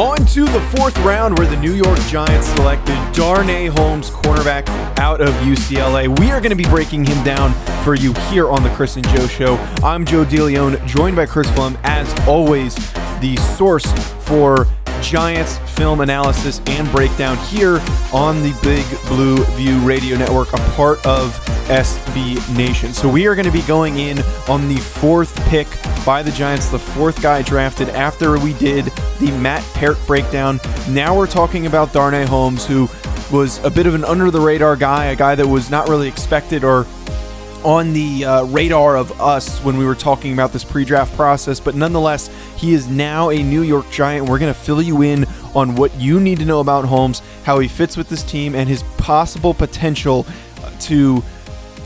On 0.00 0.16
to 0.16 0.46
the 0.46 0.60
fourth 0.74 0.96
round 1.00 1.36
where 1.36 1.46
the 1.46 1.58
New 1.58 1.74
York 1.74 1.98
Giants 2.08 2.46
selected 2.46 2.94
Darnay 3.12 3.66
Holmes, 3.66 4.08
cornerback 4.08 4.66
out 4.98 5.20
of 5.20 5.28
UCLA. 5.44 6.08
We 6.20 6.30
are 6.30 6.40
going 6.40 6.48
to 6.48 6.56
be 6.56 6.64
breaking 6.64 7.04
him 7.04 7.22
down 7.22 7.52
for 7.84 7.94
you 7.94 8.14
here 8.30 8.48
on 8.48 8.62
the 8.62 8.70
Chris 8.70 8.96
and 8.96 9.06
Joe 9.10 9.26
Show. 9.26 9.56
I'm 9.84 10.06
Joe 10.06 10.24
DeLeon, 10.24 10.86
joined 10.86 11.16
by 11.16 11.26
Chris 11.26 11.48
Pflum, 11.48 11.78
as 11.84 12.10
always, 12.26 12.74
the 13.20 13.36
source 13.58 13.84
for 14.24 14.66
Giants 15.02 15.58
film 15.76 16.00
analysis 16.00 16.60
and 16.66 16.90
breakdown 16.90 17.36
here 17.48 17.80
on 18.12 18.42
the 18.42 18.56
Big 18.62 18.84
Blue 19.08 19.42
View 19.56 19.78
Radio 19.80 20.16
Network, 20.16 20.52
a 20.52 20.58
part 20.74 21.04
of 21.06 21.32
SB 21.68 22.56
Nation. 22.56 22.92
So 22.92 23.08
we 23.08 23.26
are 23.26 23.34
going 23.34 23.46
to 23.46 23.52
be 23.52 23.62
going 23.62 23.98
in 23.98 24.18
on 24.48 24.68
the 24.68 24.76
fourth 24.76 25.34
pick 25.48 25.68
by 26.04 26.22
the 26.22 26.30
Giants, 26.32 26.68
the 26.68 26.78
fourth 26.78 27.20
guy 27.22 27.42
drafted 27.42 27.88
after 27.90 28.38
we 28.38 28.52
did 28.54 28.86
the 29.18 29.30
Matt 29.40 29.62
Peart 29.74 29.98
breakdown. 30.06 30.60
Now 30.88 31.16
we're 31.16 31.26
talking 31.26 31.66
about 31.66 31.92
Darnay 31.92 32.26
Holmes, 32.26 32.66
who 32.66 32.88
was 33.32 33.62
a 33.64 33.70
bit 33.70 33.86
of 33.86 33.94
an 33.94 34.04
under 34.04 34.30
the 34.30 34.40
radar 34.40 34.76
guy, 34.76 35.06
a 35.06 35.16
guy 35.16 35.34
that 35.34 35.46
was 35.46 35.70
not 35.70 35.88
really 35.88 36.08
expected 36.08 36.64
or 36.64 36.86
on 37.64 37.92
the 37.92 38.24
uh, 38.24 38.44
radar 38.44 38.96
of 38.96 39.20
us 39.20 39.58
when 39.60 39.76
we 39.76 39.84
were 39.84 39.94
talking 39.94 40.32
about 40.32 40.52
this 40.52 40.64
pre 40.64 40.84
draft 40.84 41.14
process, 41.16 41.60
but 41.60 41.74
nonetheless, 41.74 42.30
he 42.56 42.72
is 42.72 42.88
now 42.88 43.30
a 43.30 43.42
New 43.42 43.62
York 43.62 43.90
Giant. 43.90 44.28
We're 44.28 44.38
going 44.38 44.52
to 44.52 44.58
fill 44.58 44.82
you 44.82 45.02
in 45.02 45.26
on 45.54 45.74
what 45.74 45.94
you 45.96 46.20
need 46.20 46.38
to 46.38 46.44
know 46.44 46.60
about 46.60 46.84
Holmes, 46.84 47.22
how 47.44 47.58
he 47.58 47.68
fits 47.68 47.96
with 47.96 48.08
this 48.08 48.22
team, 48.22 48.54
and 48.54 48.68
his 48.68 48.82
possible 48.96 49.54
potential 49.54 50.26
to 50.80 51.22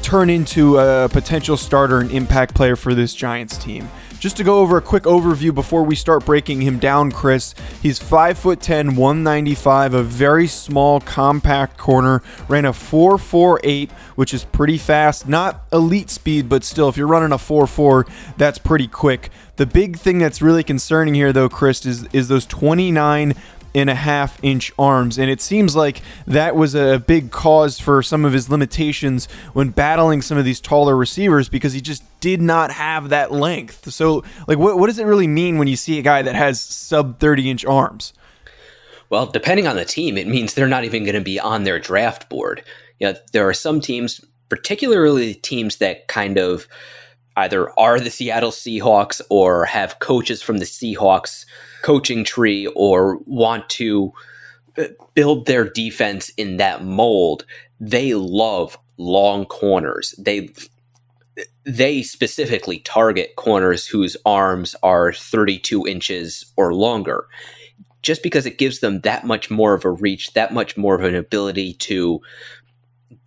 turn 0.02 0.30
into 0.30 0.78
a 0.78 1.08
potential 1.08 1.56
starter 1.56 1.98
and 2.00 2.10
impact 2.10 2.54
player 2.54 2.76
for 2.76 2.94
this 2.94 3.14
Giants 3.14 3.56
team. 3.56 3.88
Just 4.24 4.38
to 4.38 4.42
go 4.42 4.60
over 4.60 4.78
a 4.78 4.80
quick 4.80 5.02
overview 5.02 5.54
before 5.54 5.82
we 5.82 5.94
start 5.94 6.24
breaking 6.24 6.62
him 6.62 6.78
down, 6.78 7.12
Chris. 7.12 7.54
He's 7.82 8.00
5'10, 8.00 8.96
195, 8.96 9.92
a 9.92 10.02
very 10.02 10.46
small, 10.46 10.98
compact 10.98 11.76
corner. 11.76 12.22
Ran 12.48 12.64
a 12.64 12.72
4'4'8, 12.72 13.90
which 14.16 14.32
is 14.32 14.44
pretty 14.44 14.78
fast. 14.78 15.28
Not 15.28 15.66
elite 15.70 16.08
speed, 16.08 16.48
but 16.48 16.64
still, 16.64 16.88
if 16.88 16.96
you're 16.96 17.06
running 17.06 17.32
a 17.32 17.36
4'4, 17.36 18.08
that's 18.38 18.56
pretty 18.56 18.88
quick. 18.88 19.28
The 19.56 19.66
big 19.66 19.98
thing 19.98 20.20
that's 20.20 20.40
really 20.40 20.64
concerning 20.64 21.12
here, 21.12 21.30
though, 21.30 21.50
Chris, 21.50 21.84
is, 21.84 22.06
is 22.14 22.28
those 22.28 22.46
29 22.46 23.34
and 23.74 23.90
a 23.90 23.94
half 23.94 24.38
inch 24.42 24.72
arms. 24.78 25.18
And 25.18 25.30
it 25.30 25.40
seems 25.40 25.74
like 25.74 26.00
that 26.26 26.54
was 26.54 26.74
a 26.74 26.98
big 26.98 27.30
cause 27.30 27.80
for 27.80 28.02
some 28.02 28.24
of 28.24 28.32
his 28.32 28.48
limitations 28.48 29.26
when 29.52 29.70
battling 29.70 30.22
some 30.22 30.38
of 30.38 30.44
these 30.44 30.60
taller 30.60 30.96
receivers 30.96 31.48
because 31.48 31.72
he 31.72 31.80
just 31.80 32.02
did 32.20 32.40
not 32.40 32.70
have 32.70 33.08
that 33.08 33.32
length. 33.32 33.90
So, 33.92 34.22
like, 34.46 34.58
what, 34.58 34.78
what 34.78 34.86
does 34.86 34.98
it 34.98 35.04
really 35.04 35.26
mean 35.26 35.58
when 35.58 35.68
you 35.68 35.76
see 35.76 35.98
a 35.98 36.02
guy 36.02 36.22
that 36.22 36.34
has 36.34 36.60
sub 36.60 37.18
30 37.18 37.50
inch 37.50 37.64
arms? 37.64 38.12
Well, 39.10 39.26
depending 39.26 39.66
on 39.66 39.76
the 39.76 39.84
team, 39.84 40.16
it 40.16 40.26
means 40.26 40.54
they're 40.54 40.66
not 40.66 40.84
even 40.84 41.04
going 41.04 41.14
to 41.14 41.20
be 41.20 41.38
on 41.38 41.64
their 41.64 41.78
draft 41.78 42.28
board. 42.28 42.64
You 42.98 43.08
know, 43.08 43.18
there 43.32 43.48
are 43.48 43.54
some 43.54 43.80
teams, 43.80 44.20
particularly 44.48 45.34
teams 45.34 45.76
that 45.76 46.08
kind 46.08 46.38
of 46.38 46.68
either 47.36 47.78
are 47.78 48.00
the 48.00 48.10
Seattle 48.10 48.50
Seahawks 48.50 49.20
or 49.28 49.66
have 49.66 49.98
coaches 49.98 50.42
from 50.42 50.58
the 50.58 50.64
Seahawks 50.64 51.44
coaching 51.84 52.24
tree 52.24 52.66
or 52.74 53.18
want 53.26 53.68
to 53.68 54.10
uh, 54.78 54.84
build 55.12 55.44
their 55.46 55.68
defense 55.68 56.30
in 56.30 56.56
that 56.56 56.82
mold, 56.82 57.44
they 57.78 58.14
love 58.14 58.78
long 58.96 59.44
corners. 59.44 60.14
They 60.18 60.48
they 61.64 62.02
specifically 62.02 62.78
target 62.78 63.34
corners 63.36 63.86
whose 63.86 64.16
arms 64.24 64.74
are 64.82 65.12
32 65.12 65.86
inches 65.86 66.46
or 66.56 66.72
longer 66.72 67.26
just 68.02 68.22
because 68.22 68.46
it 68.46 68.58
gives 68.58 68.80
them 68.80 69.00
that 69.00 69.24
much 69.24 69.50
more 69.50 69.74
of 69.74 69.84
a 69.84 69.90
reach, 69.90 70.34
that 70.34 70.52
much 70.52 70.76
more 70.76 70.94
of 70.94 71.02
an 71.02 71.14
ability 71.14 71.72
to 71.72 72.20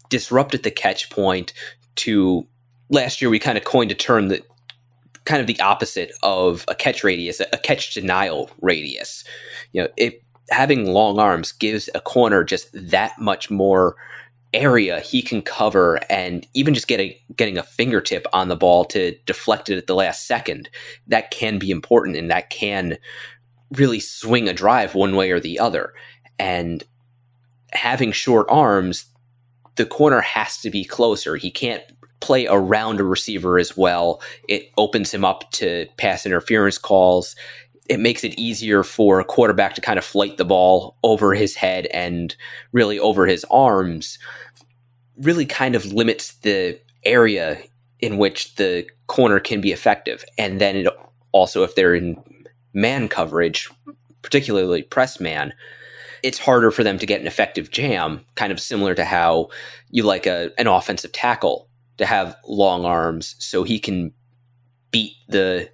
disrupt 0.10 0.54
at 0.54 0.64
the 0.64 0.72
catch 0.72 1.10
point. 1.10 1.52
To 1.96 2.48
last 2.90 3.22
year, 3.22 3.30
we 3.30 3.40
kind 3.40 3.58
of 3.58 3.64
coined 3.64 3.92
a 3.92 3.96
term 3.96 4.28
that 4.28 4.46
kind 5.28 5.42
of 5.42 5.46
the 5.46 5.60
opposite 5.60 6.12
of 6.24 6.64
a 6.70 6.74
catch 6.74 7.04
radius, 7.04 7.40
a 7.40 7.58
catch 7.58 7.94
denial 7.94 8.50
radius. 8.62 9.26
You 9.74 9.84
know, 9.84 9.90
it 9.98 10.24
having 10.50 10.94
long 10.94 11.20
arms 11.20 11.52
gives 11.52 11.90
a 11.94 12.00
corner 12.00 12.44
just 12.44 12.70
that 12.74 13.20
much 13.20 13.52
more 13.52 13.98
area 14.54 15.02
he 15.02 15.22
can 15.22 15.42
cover 15.42 16.00
and 16.10 16.48
even 16.54 16.74
just 16.74 16.88
getting 16.88 17.14
getting 17.36 17.58
a 17.58 17.64
fingertip 17.64 18.26
on 18.32 18.48
the 18.48 18.56
ball 18.56 18.86
to 18.86 19.14
deflect 19.26 19.70
it 19.70 19.78
at 19.78 19.88
the 19.88 19.94
last 19.94 20.26
second 20.26 20.70
that 21.06 21.32
can 21.32 21.60
be 21.60 21.70
important 21.70 22.16
and 22.16 22.32
that 22.32 22.50
can 22.50 22.98
really 23.72 24.00
swing 24.00 24.48
a 24.48 24.54
drive 24.54 24.96
one 24.96 25.18
way 25.18 25.32
or 25.32 25.40
the 25.42 25.60
other 25.60 25.94
and 26.40 26.86
having 27.74 28.14
short 28.14 28.48
arms 28.50 29.08
the 29.76 29.86
corner 29.86 30.22
has 30.22 30.58
to 30.62 30.70
be 30.70 30.86
closer 30.86 31.36
he 31.36 31.52
can't 31.52 31.84
play 32.20 32.48
around 32.48 33.00
a 33.00 33.04
receiver 33.04 33.60
as 33.60 33.78
well. 33.78 34.22
It 34.48 34.72
opens 34.78 35.14
him 35.14 35.24
up 35.24 35.52
to 35.54 35.88
pass 35.98 36.26
interference 36.26 36.78
calls. 36.78 37.36
It 37.90 38.00
makes 38.00 38.24
it 38.24 38.38
easier 38.38 38.84
for 38.84 39.20
a 39.20 39.26
quarterback 39.26 39.76
to 39.76 39.82
kind 39.82 39.98
of 39.98 40.06
flight 40.06 40.38
the 40.38 40.46
ball 40.46 40.98
over 41.04 41.34
his 41.34 41.56
head 41.56 41.88
and 41.88 42.36
really 42.72 43.00
over 43.00 43.28
his 43.28 43.46
arms. 43.50 44.20
Really 45.18 45.46
kind 45.46 45.76
of 45.76 45.86
limits 45.94 46.34
the 46.36 46.80
area 47.06 47.60
in 48.00 48.18
which 48.18 48.56
the 48.56 48.88
corner 49.08 49.40
can 49.40 49.62
be 49.62 49.72
effective. 49.72 50.24
And 50.38 50.60
then 50.60 50.76
it 50.76 50.88
also, 51.32 51.64
if 51.64 51.76
they're 51.76 51.96
in 51.96 52.22
man 52.74 53.08
coverage, 53.08 53.70
particularly 54.22 54.84
press 54.84 55.20
man, 55.20 55.54
it's 56.24 56.40
harder 56.40 56.72
for 56.72 56.84
them 56.84 57.00
to 57.00 57.06
get 57.06 57.22
an 57.22 57.28
effective 57.28 57.72
jam, 57.72 58.26
kind 58.36 58.52
of 58.52 58.60
similar 58.60 58.94
to 58.96 59.06
how 59.06 59.50
you 59.90 60.04
like 60.04 60.26
a, 60.26 60.52
an 60.58 60.68
offensive 60.68 61.12
tackle 61.12 61.68
to 61.98 62.06
have 62.06 62.38
long 62.46 62.86
arms 62.86 63.36
so 63.40 63.64
he 63.64 63.80
can 63.80 64.14
beat 64.92 65.14
the 65.28 65.70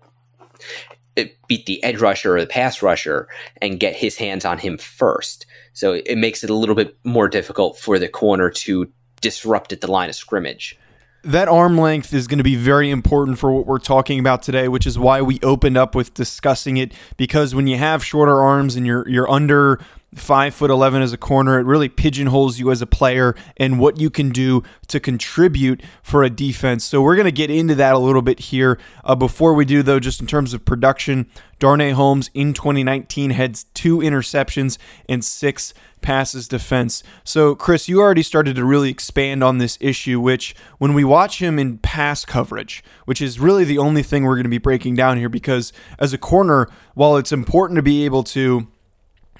eh, 1.18 1.28
beat 1.48 1.66
the 1.66 1.84
edge 1.84 2.00
rusher 2.00 2.36
or 2.36 2.42
the 2.42 2.48
pass 2.48 2.82
rusher 2.82 3.28
and 3.62 3.80
get 3.80 3.96
his 3.96 4.18
hands 4.18 4.46
on 4.46 4.58
him 4.58 4.78
first. 4.78 5.46
So 5.74 5.94
it 5.94 6.18
makes 6.18 6.44
it 6.44 6.50
a 6.50 6.56
little 6.56 6.76
bit 6.76 6.98
more 7.04 7.28
difficult 7.28 7.78
for 7.78 8.00
the 8.00 8.08
corner 8.08 8.50
to 8.50 8.92
disrupt 9.22 9.74
at 9.74 9.82
the 9.82 9.92
line 9.92 10.10
of 10.10 10.16
scrimmage. 10.16 10.78
That 11.24 11.48
arm 11.48 11.78
length 11.78 12.14
is 12.14 12.28
going 12.28 12.40
to 12.40 12.44
be 12.44 12.58
very 12.58 12.90
important 12.90 13.40
for 13.40 13.52
what 13.52 13.66
we're 13.66 13.80
talking 13.80 14.20
about 14.20 14.44
today, 14.44 14.68
which 14.68 14.86
is 14.86 15.00
why 15.00 15.22
we 15.22 15.40
opened 15.42 15.78
up 15.78 15.96
with 15.96 16.14
discussing 16.14 16.76
it 16.76 16.94
because 17.16 17.56
when 17.56 17.66
you 17.66 17.78
have 17.78 18.04
shorter 18.04 18.42
arms 18.42 18.76
and 18.76 18.86
you're 18.86 19.08
you're 19.08 19.30
under 19.32 19.80
five 20.16 20.54
foot 20.54 20.70
11 20.70 21.02
as 21.02 21.14
a 21.14 21.18
corner. 21.18 21.60
It 21.60 21.66
really 21.66 21.90
pigeonholes 21.90 22.60
you 22.60 22.72
as 22.72 22.82
a 22.82 22.88
player 22.88 23.36
and 23.58 23.80
what 23.80 24.00
you 24.00 24.10
can 24.10 24.30
do 24.30 24.64
to 24.88 25.00
contribute 25.00 25.82
for 26.02 26.24
a 26.24 26.30
defense. 26.30 26.84
So 26.84 27.02
we're 27.02 27.16
going 27.16 27.26
to 27.26 27.32
get 27.32 27.50
into 27.50 27.76
that 27.76 27.96
a 27.96 28.00
little 28.00 28.22
bit 28.22 28.40
here. 28.40 28.80
Uh, 29.04 29.16
before 29.16 29.54
we 29.54 29.66
do, 29.66 29.84
though, 29.84 30.00
just 30.00 30.22
in 30.22 30.28
terms 30.28 30.54
of 30.54 30.66
production, 30.66 31.28
Darnay 31.60 31.92
Holmes 31.92 32.30
in 32.34 32.54
2019 32.54 33.32
had 33.32 33.58
two 33.74 34.00
interceptions 34.00 34.78
and 35.08 35.24
six 35.24 35.74
passes 36.02 36.48
defense. 36.48 37.02
So, 37.24 37.56
Chris, 37.56 37.88
you 37.88 38.00
already 38.02 38.22
started 38.22 38.56
to 38.58 38.66
really 38.66 38.90
expand 38.90 39.44
on 39.44 39.58
this 39.58 39.78
issue, 39.80 40.20
which 40.20 40.54
when 40.78 40.94
we 40.94 41.04
watch 41.04 41.42
him 41.42 41.58
in 41.58 41.78
pass 41.80 42.26
coverage, 42.26 42.84
which 43.06 43.22
is 43.22 43.40
really 43.40 43.64
the 43.64 43.78
only 43.78 44.04
thing 44.04 44.24
we're 44.24 44.36
going 44.36 44.44
to 44.44 44.50
be 44.50 44.58
breaking 44.58 44.96
down 44.96 45.18
here, 45.18 45.30
because 45.30 45.74
as 45.98 46.14
a 46.14 46.18
corner, 46.18 46.70
while 46.94 47.16
it's 47.16 47.32
important 47.32 47.78
to 47.78 47.82
be 47.82 48.06
able 48.06 48.24
to 48.24 48.68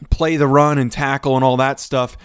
play 0.10 0.36
the 0.38 0.48
run 0.48 0.78
and 0.78 0.92
tackle 0.92 1.36
and 1.36 1.44
all 1.44 1.58
that 1.58 1.80
stuff, 1.80 2.18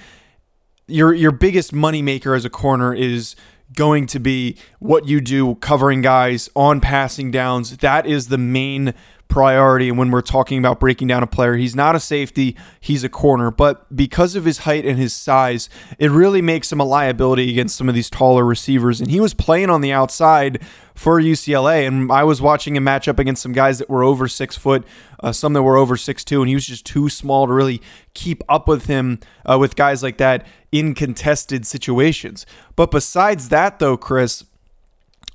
your 0.87 1.12
your 1.12 1.33
biggest 1.33 1.72
moneymaker 1.72 2.37
as 2.37 2.44
a 2.44 2.50
corner 2.50 2.94
is 2.94 3.37
going 3.75 4.06
to 4.06 4.19
be 4.19 4.57
what 4.78 5.07
you 5.07 5.21
do 5.21 5.54
covering 5.57 6.01
guys 6.01 6.48
on 6.57 6.80
passing 6.80 7.30
downs. 7.30 7.77
That 7.78 8.07
is 8.07 8.28
the 8.28 8.39
main 8.39 8.95
priority. 9.28 9.89
And 9.89 9.98
when 9.98 10.10
we're 10.10 10.21
talking 10.21 10.59
about 10.59 10.80
breaking 10.80 11.09
down 11.09 11.22
a 11.22 11.27
player, 11.27 11.57
he's 11.57 11.77
not 11.77 11.95
a 11.95 12.01
safety, 12.01 12.57
he's 12.80 13.04
a 13.04 13.09
corner. 13.09 13.51
But 13.51 13.95
because 13.95 14.34
of 14.34 14.45
his 14.45 14.59
height 14.59 14.84
and 14.84 14.98
his 14.98 15.15
size, 15.15 15.69
it 15.98 16.10
really 16.10 16.42
makes 16.42 16.72
him 16.72 16.80
a 16.80 16.84
liability 16.84 17.51
against 17.51 17.77
some 17.77 17.89
of 17.89 17.95
these 17.95 18.10
taller 18.10 18.45
receivers. 18.45 19.01
And 19.01 19.10
he 19.10 19.21
was 19.21 19.34
playing 19.34 19.71
on 19.71 19.80
the 19.80 19.92
outside 19.92 20.60
for 20.95 21.21
UCLA, 21.21 21.86
and 21.86 22.10
I 22.10 22.25
was 22.25 22.42
watching 22.42 22.75
him 22.75 22.83
match 22.83 23.07
up 23.07 23.21
against 23.21 23.41
some 23.41 23.53
guys 23.53 23.78
that 23.78 23.89
were 23.89 24.03
over 24.03 24.27
six 24.27 24.57
foot, 24.57 24.84
uh, 25.21 25.30
some 25.30 25.53
that 25.53 25.63
were 25.63 25.77
over 25.77 25.97
six 25.97 26.25
two, 26.25 26.42
and 26.42 26.48
he 26.48 26.57
was 26.57 26.66
just 26.66 26.84
too 26.84 27.09
small 27.09 27.47
to 27.47 27.53
really 27.53 27.80
keep 28.15 28.42
up 28.48 28.66
with 28.66 28.86
him 28.86 29.21
uh, 29.47 29.57
with 29.60 29.77
guys 29.77 30.03
like 30.03 30.16
that 30.19 30.45
in 30.72 30.95
contested 30.95 31.65
situations. 31.65 32.47
But 32.75 32.91
besides 32.91 33.48
that, 33.51 33.78
though, 33.78 33.97
Chris, 33.97 34.45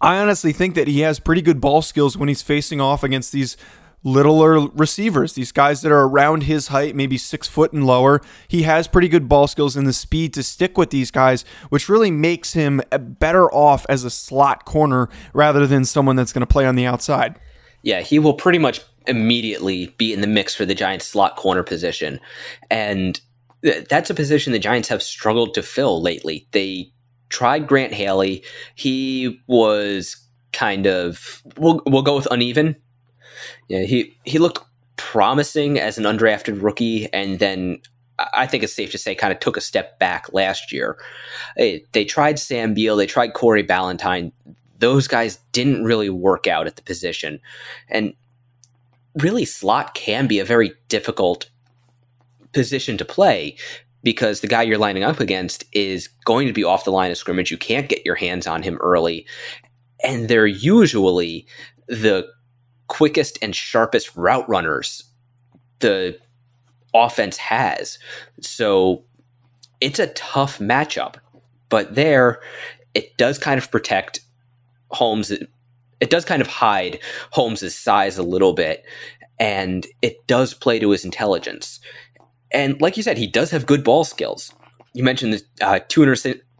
I 0.02 0.18
honestly 0.18 0.52
think 0.52 0.76
that 0.76 0.90
he 0.90 1.00
has 1.00 1.18
pretty 1.18 1.42
good 1.42 1.62
ball 1.62 1.82
skills 1.82 2.18
when 2.18 2.28
he's 2.28 2.42
facing 2.42 2.82
off 2.82 3.02
against 3.02 3.32
these 3.32 3.56
littler 4.04 4.68
receivers, 4.70 5.34
these 5.34 5.52
guys 5.52 5.82
that 5.82 5.92
are 5.92 6.04
around 6.04 6.44
his 6.44 6.68
height, 6.68 6.96
maybe 6.96 7.18
six 7.18 7.48
foot 7.48 7.74
and 7.74 7.86
lower. 7.86 8.22
He 8.48 8.64
has 8.64 8.88
pretty 8.88 9.08
good 9.08 9.30
ball 9.30 9.48
skills 9.48 9.76
and 9.76 9.88
the 9.88 9.94
speed 9.94 10.34
to 10.34 10.44
stick 10.44 10.78
with 10.78 10.90
these 10.90 11.12
guys, 11.12 11.46
which 11.70 11.90
really 11.90 12.12
makes 12.12 12.54
him 12.54 12.82
better 12.92 13.52
off 13.54 13.86
as 13.90 14.04
a 14.04 14.10
slot 14.10 14.66
corner 14.66 15.10
rather 15.34 15.66
than 15.66 15.86
someone 15.86 16.16
that's 16.16 16.34
going 16.34 16.42
to 16.42 16.48
play 16.48 16.66
on 16.66 16.76
the 16.76 16.86
outside. 16.86 17.40
Yeah, 17.82 18.02
he 18.02 18.20
will 18.20 18.34
pretty 18.34 18.60
much 18.60 18.82
immediately 19.08 19.88
be 19.98 20.14
in 20.14 20.22
the 20.22 20.28
mix 20.28 20.56
for 20.56 20.66
the 20.66 20.76
Giants 20.76 21.06
slot 21.06 21.36
corner 21.36 21.64
position. 21.64 22.20
And 22.70 23.20
that's 23.62 24.10
a 24.10 24.14
position 24.14 24.54
the 24.54 24.60
Giants 24.60 24.90
have 24.90 25.04
struggled 25.04 25.54
to 25.56 25.64
fill 25.64 26.02
lately. 26.02 26.48
They 26.52 26.92
tried 27.30 27.68
Grant 27.68 27.94
Haley. 27.94 28.44
He 28.76 29.42
was 29.48 30.18
kind 30.52 30.86
of 30.86 31.42
we'll 31.58 31.82
we'll 31.86 32.04
go 32.04 32.16
with 32.16 32.28
uneven. 32.30 32.76
Yeah, 33.68 33.84
he 33.84 34.18
he 34.24 34.40
looked 34.40 34.64
promising 34.96 35.80
as 35.80 35.98
an 35.98 36.06
undrafted 36.06 36.62
rookie, 36.62 37.12
and 37.14 37.40
then 37.40 37.82
I 38.34 38.48
think 38.48 38.64
it's 38.64 38.74
safe 38.74 38.92
to 38.92 38.98
say 38.98 39.16
kind 39.16 39.34
of 39.34 39.40
took 39.40 39.58
a 39.58 39.62
step 39.62 40.00
back 40.00 40.32
last 40.34 40.72
year. 40.72 40.98
They, 41.58 41.84
they 41.94 42.06
tried 42.06 42.40
Sam 42.40 42.74
Beal, 42.74 42.96
they 42.96 43.08
tried 43.08 43.34
Corey 43.34 43.64
Ballentine. 43.64 44.32
Those 44.80 45.08
guys 45.08 45.40
didn't 45.52 45.84
really 45.84 46.10
work 46.10 46.48
out 46.48 46.68
at 46.68 46.76
the 46.76 46.82
position, 46.84 47.40
and 47.90 48.14
really 49.16 49.46
slot 49.46 49.94
can 49.94 50.28
be 50.28 50.40
a 50.40 50.46
very 50.46 50.74
difficult 50.90 51.50
position 52.52 52.98
to 52.98 53.06
play 53.06 53.56
because 54.04 54.42
the 54.42 54.48
guy 54.48 54.62
you're 54.62 54.78
lining 54.78 55.04
up 55.04 55.20
against 55.20 55.64
is 55.72 56.08
going 56.26 56.48
to 56.48 56.54
be 56.54 56.64
off 56.64 56.84
the 56.84 56.92
line 56.92 57.10
of 57.10 57.18
scrimmage. 57.18 57.52
You 57.52 57.58
can't 57.58 57.90
get 57.90 58.06
your 58.06 58.16
hands 58.16 58.48
on 58.48 58.64
him 58.64 58.78
early. 58.82 59.26
And 60.04 60.28
they're 60.28 60.46
usually 60.46 61.48
the 61.88 62.28
quickest 62.94 63.40
and 63.42 63.56
sharpest 63.56 64.16
route 64.16 64.48
runners 64.48 65.04
the 65.80 66.16
offense 66.94 67.38
has. 67.38 67.98
So 68.40 69.04
it's 69.82 69.98
a 69.98 70.08
tough 70.08 70.60
matchup. 70.60 71.16
But 71.70 71.96
there, 71.96 72.40
it 72.94 73.18
does 73.18 73.40
kind 73.40 73.58
of 73.58 73.72
protect 73.72 74.20
Holmes. 74.92 75.32
It 75.32 76.10
does 76.12 76.24
kind 76.24 76.40
of 76.40 76.48
hide 76.48 77.00
Holmes's 77.32 77.76
size 77.76 78.20
a 78.20 78.24
little 78.24 78.54
bit, 78.54 78.86
and 79.40 79.88
it 80.04 80.28
does 80.28 80.54
play 80.54 80.78
to 80.78 80.92
his 80.92 81.04
intelligence. 81.04 81.80
And 82.52 82.80
like 82.80 82.96
you 82.96 83.02
said, 83.02 83.18
he 83.18 83.26
does 83.26 83.50
have 83.50 83.66
good 83.66 83.84
ball 83.84 84.04
skills. 84.04 84.54
You 84.94 85.04
mentioned 85.04 85.34
the 85.34 85.66
uh, 85.66 85.80
two, 85.88 86.06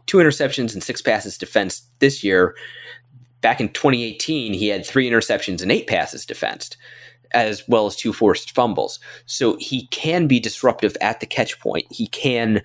two 0.06 0.18
interceptions 0.18 0.74
and 0.74 0.82
six 0.82 1.00
passes 1.00 1.38
defense 1.38 1.88
this 2.00 2.24
year. 2.24 2.56
Back 3.44 3.60
in 3.60 3.68
2018, 3.68 4.54
he 4.54 4.68
had 4.68 4.86
three 4.86 5.06
interceptions 5.06 5.60
and 5.60 5.70
eight 5.70 5.86
passes 5.86 6.24
defensed, 6.24 6.78
as 7.32 7.62
well 7.68 7.84
as 7.84 7.94
two 7.94 8.14
forced 8.14 8.52
fumbles. 8.54 8.98
So 9.26 9.58
he 9.60 9.86
can 9.88 10.26
be 10.26 10.40
disruptive 10.40 10.96
at 11.02 11.20
the 11.20 11.26
catch 11.26 11.60
point. 11.60 11.84
He 11.90 12.06
can 12.06 12.62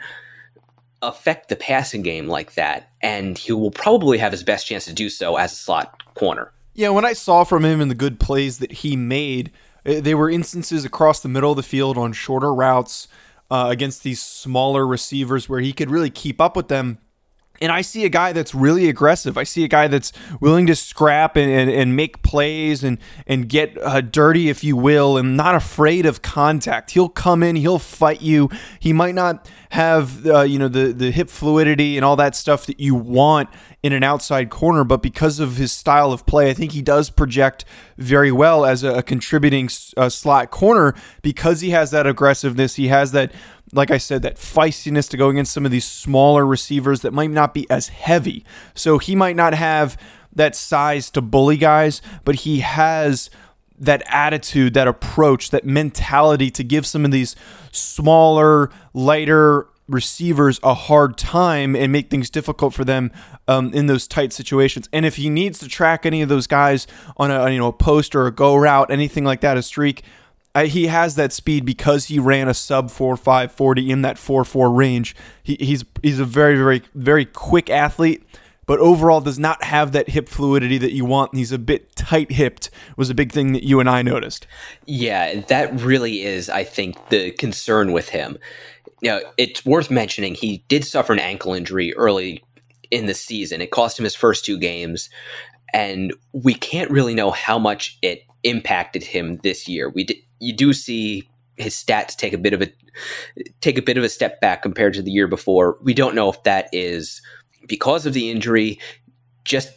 affect 1.02 1.50
the 1.50 1.58
passing 1.58 2.02
game 2.02 2.30
like 2.30 2.54
that, 2.54 2.92
and 3.02 3.38
he 3.38 3.52
will 3.52 3.72
probably 3.72 4.20
have 4.20 4.32
his 4.32 4.42
best 4.42 4.68
chance 4.68 4.86
to 4.86 4.94
do 4.94 5.10
so 5.10 5.36
as 5.36 5.52
a 5.52 5.56
slot 5.58 6.02
corner. 6.14 6.54
Yeah, 6.74 6.92
when 6.92 7.04
I 7.04 7.12
saw 7.12 7.44
from 7.44 7.66
him 7.66 7.82
in 7.82 7.90
the 7.90 7.94
good 7.94 8.18
plays 8.18 8.60
that 8.60 8.72
he 8.72 8.96
made, 8.96 9.52
eh, 9.86 10.00
they 10.00 10.16
were 10.16 10.30
instances 10.30 10.86
across 10.86 11.20
the 11.20 11.28
middle 11.28 11.52
of 11.52 11.58
the 11.58 11.62
field 11.62 11.98
on 11.98 12.14
shorter 12.14 12.54
routes 12.54 13.10
uh, 13.52 13.68
against 13.70 14.04
these 14.04 14.22
smaller 14.22 14.88
receivers 14.88 15.50
where 15.50 15.60
he 15.60 15.74
could 15.74 15.92
really 15.92 16.10
keep 16.10 16.40
up 16.40 16.56
with 16.56 16.70
them. 16.70 17.00
And 17.62 17.72
I 17.72 17.82
see 17.82 18.06
a 18.06 18.10
guy 18.10 18.34
that's 18.34 18.56
really 18.56 18.90
aggressive. 18.90 19.38
I 19.38 19.44
see 19.44 19.64
a 19.64 19.68
guy 19.68 19.88
that's 19.88 20.12
willing 20.40 20.66
to 20.68 20.76
scrap 20.76 21.36
and, 21.36 21.52
and, 21.52 21.70
and 21.70 21.96
make 21.96 22.22
plays 22.22 22.84
and, 22.84 22.98
and 23.28 23.50
get 23.50 23.78
uh, 23.82 24.02
dirty, 24.02 24.50
if 24.50 24.64
you 24.64 24.78
will, 24.78 25.18
and 25.18 25.36
not 25.36 25.56
afraid 25.56 26.06
of 26.06 26.22
contact. 26.22 26.92
He'll 26.92 27.10
come 27.10 27.44
in, 27.44 27.56
he'll 27.56 27.80
fight 27.80 28.22
you. 28.22 28.50
He 28.80 28.94
might 28.94 29.16
not 29.16 29.50
have 29.72 30.26
uh, 30.26 30.42
you 30.42 30.58
know 30.58 30.68
the, 30.68 30.92
the 30.92 31.12
hip 31.12 31.30
fluidity 31.30 31.96
and 31.96 32.04
all 32.04 32.16
that 32.16 32.36
stuff 32.36 32.66
that 32.66 32.80
you 32.80 32.96
want 32.96 33.50
in 33.82 33.94
an 33.94 34.04
outside 34.04 34.50
corner, 34.50 34.84
but 34.84 35.02
because 35.02 35.40
of 35.40 35.56
his 35.56 35.72
style 35.72 36.12
of 36.12 36.26
play, 36.26 36.50
I 36.50 36.54
think 36.54 36.74
he 36.74 36.82
does 36.82 37.10
project 37.10 37.64
very 37.98 38.32
well 38.32 38.66
as 38.66 38.84
a, 38.84 38.96
a 38.96 39.04
contributing 39.04 39.70
uh, 39.96 40.10
slot 40.10 40.52
corner 40.52 40.94
because 41.22 41.62
he 41.62 41.70
has 41.70 41.92
that 41.92 42.06
aggressiveness. 42.06 42.76
He 42.76 42.90
has 42.90 43.14
that, 43.14 43.32
like 43.74 43.92
I 43.92 43.98
said, 43.98 44.22
that 44.24 44.36
feistiness 44.36 45.10
to 45.10 45.18
go 45.18 45.30
against 45.30 45.54
some 45.54 45.66
of 45.66 45.72
these 45.72 45.86
smaller 45.86 46.46
receivers 46.46 47.02
that 47.02 47.14
might 47.14 47.32
not 47.32 47.54
be 47.54 47.70
as 47.70 47.90
heavy. 47.90 48.44
So 48.74 48.98
he 48.98 49.16
might 49.16 49.36
not 49.36 49.54
have 49.54 49.98
that 50.34 50.56
size 50.56 51.10
to 51.12 51.22
bully 51.22 51.58
guys, 51.58 52.02
but 52.24 52.36
he 52.36 52.60
has 52.60 53.30
that 53.78 54.04
attitude, 54.08 54.74
that 54.74 54.88
approach, 54.88 55.52
that 55.52 55.66
mentality 55.66 56.52
to 56.52 56.64
give 56.64 56.86
some 56.86 57.06
of 57.06 57.12
these 57.12 57.36
smaller, 57.72 58.70
lighter 58.94 59.68
receivers 59.88 60.60
a 60.62 60.74
hard 60.74 61.18
time 61.18 61.76
and 61.76 61.92
make 61.92 62.10
things 62.10 62.30
difficult 62.30 62.74
for 62.74 62.86
them 62.86 63.12
um, 63.48 63.74
in 63.74 63.88
those 63.88 64.08
tight 64.08 64.32
situations. 64.32 64.88
And 64.94 65.06
if 65.06 65.16
he 65.16 65.30
needs 65.30 65.60
to 65.60 65.68
track 65.68 66.06
any 66.06 66.22
of 66.22 66.30
those 66.30 66.46
guys 66.46 66.86
on 67.18 67.32
a 67.32 67.50
you 67.50 67.58
know 67.58 67.68
a 67.68 67.74
post 67.74 68.16
or 68.16 68.28
a 68.28 68.32
go 68.32 68.56
route, 68.56 68.92
anything 68.92 69.24
like 69.24 69.42
that, 69.42 69.58
a 69.58 69.64
streak, 69.64 70.04
he 70.56 70.88
has 70.88 71.16
that 71.16 71.32
speed 71.32 71.66
because 71.66 72.06
he 72.06 72.20
ran 72.20 72.48
a 72.48 72.54
sub 72.54 72.90
four 72.92 73.16
five 73.16 73.52
forty 73.52 73.92
in 73.92 74.02
that 74.02 74.18
four 74.18 74.44
four 74.44 74.72
range. 74.72 75.16
He, 75.44 75.58
he's 75.60 75.86
he's 76.02 76.20
a 76.20 76.26
very 76.26 76.58
very 76.58 76.82
very 76.94 77.26
quick 77.26 77.70
athlete. 77.70 78.24
But 78.66 78.78
overall, 78.82 79.20
does 79.20 79.40
not 79.40 79.64
have 79.64 79.94
that 79.94 80.10
hip 80.10 80.30
fluidity 80.30 80.78
that 80.78 80.94
you 80.94 81.04
want. 81.04 81.36
He's 81.36 81.52
a 81.52 81.58
bit 81.58 81.96
tight 81.96 82.32
hipped. 82.32 82.70
Was 82.98 83.10
a 83.10 83.16
big 83.16 83.32
thing 83.32 83.54
that 83.54 83.64
you 83.64 83.80
and 83.80 83.90
I 83.90 84.04
noticed. 84.04 84.46
Yeah, 84.86 85.42
that 85.48 85.82
really 85.82 86.22
is, 86.22 86.50
I 86.52 86.66
think, 86.66 87.10
the 87.10 87.32
concern 87.32 87.94
with 87.94 88.10
him 88.10 88.38
Now, 89.02 89.22
it's 89.38 89.66
worth 89.66 89.90
mentioning 89.90 90.36
he 90.36 90.64
did 90.68 90.86
suffer 90.86 91.14
an 91.14 91.20
ankle 91.20 91.54
injury 91.54 91.96
early 91.96 92.44
in 92.92 93.06
the 93.06 93.14
season. 93.14 93.62
It 93.62 93.72
cost 93.72 93.98
him 93.98 94.04
his 94.04 94.16
first 94.16 94.46
two 94.46 94.60
games, 94.60 95.10
and 95.74 96.14
we 96.34 96.54
can't 96.54 96.92
really 96.92 97.16
know 97.16 97.32
how 97.32 97.58
much 97.60 97.98
it 98.02 98.24
impacted 98.44 99.04
him 99.04 99.38
this 99.38 99.68
year. 99.68 99.90
We 99.90 100.04
d- 100.06 100.26
you 100.40 100.54
do 100.54 100.74
see 100.74 101.30
his 101.58 101.76
stats 101.76 102.16
take 102.16 102.34
a 102.34 102.38
bit 102.38 102.54
of 102.54 102.62
a 102.62 102.72
take 103.62 103.78
a 103.78 103.82
bit 103.82 103.98
of 103.98 104.04
a 104.04 104.10
step 104.10 104.42
back 104.42 104.62
compared 104.62 104.94
to 104.94 105.02
the 105.02 105.12
year 105.12 105.28
before. 105.28 105.78
We 105.82 105.94
don't 105.94 106.16
know 106.16 106.30
if 106.30 106.42
that 106.44 106.70
is 106.72 107.22
because 107.68 108.06
of 108.06 108.14
the 108.14 108.32
injury, 108.32 108.80
just 109.46 109.72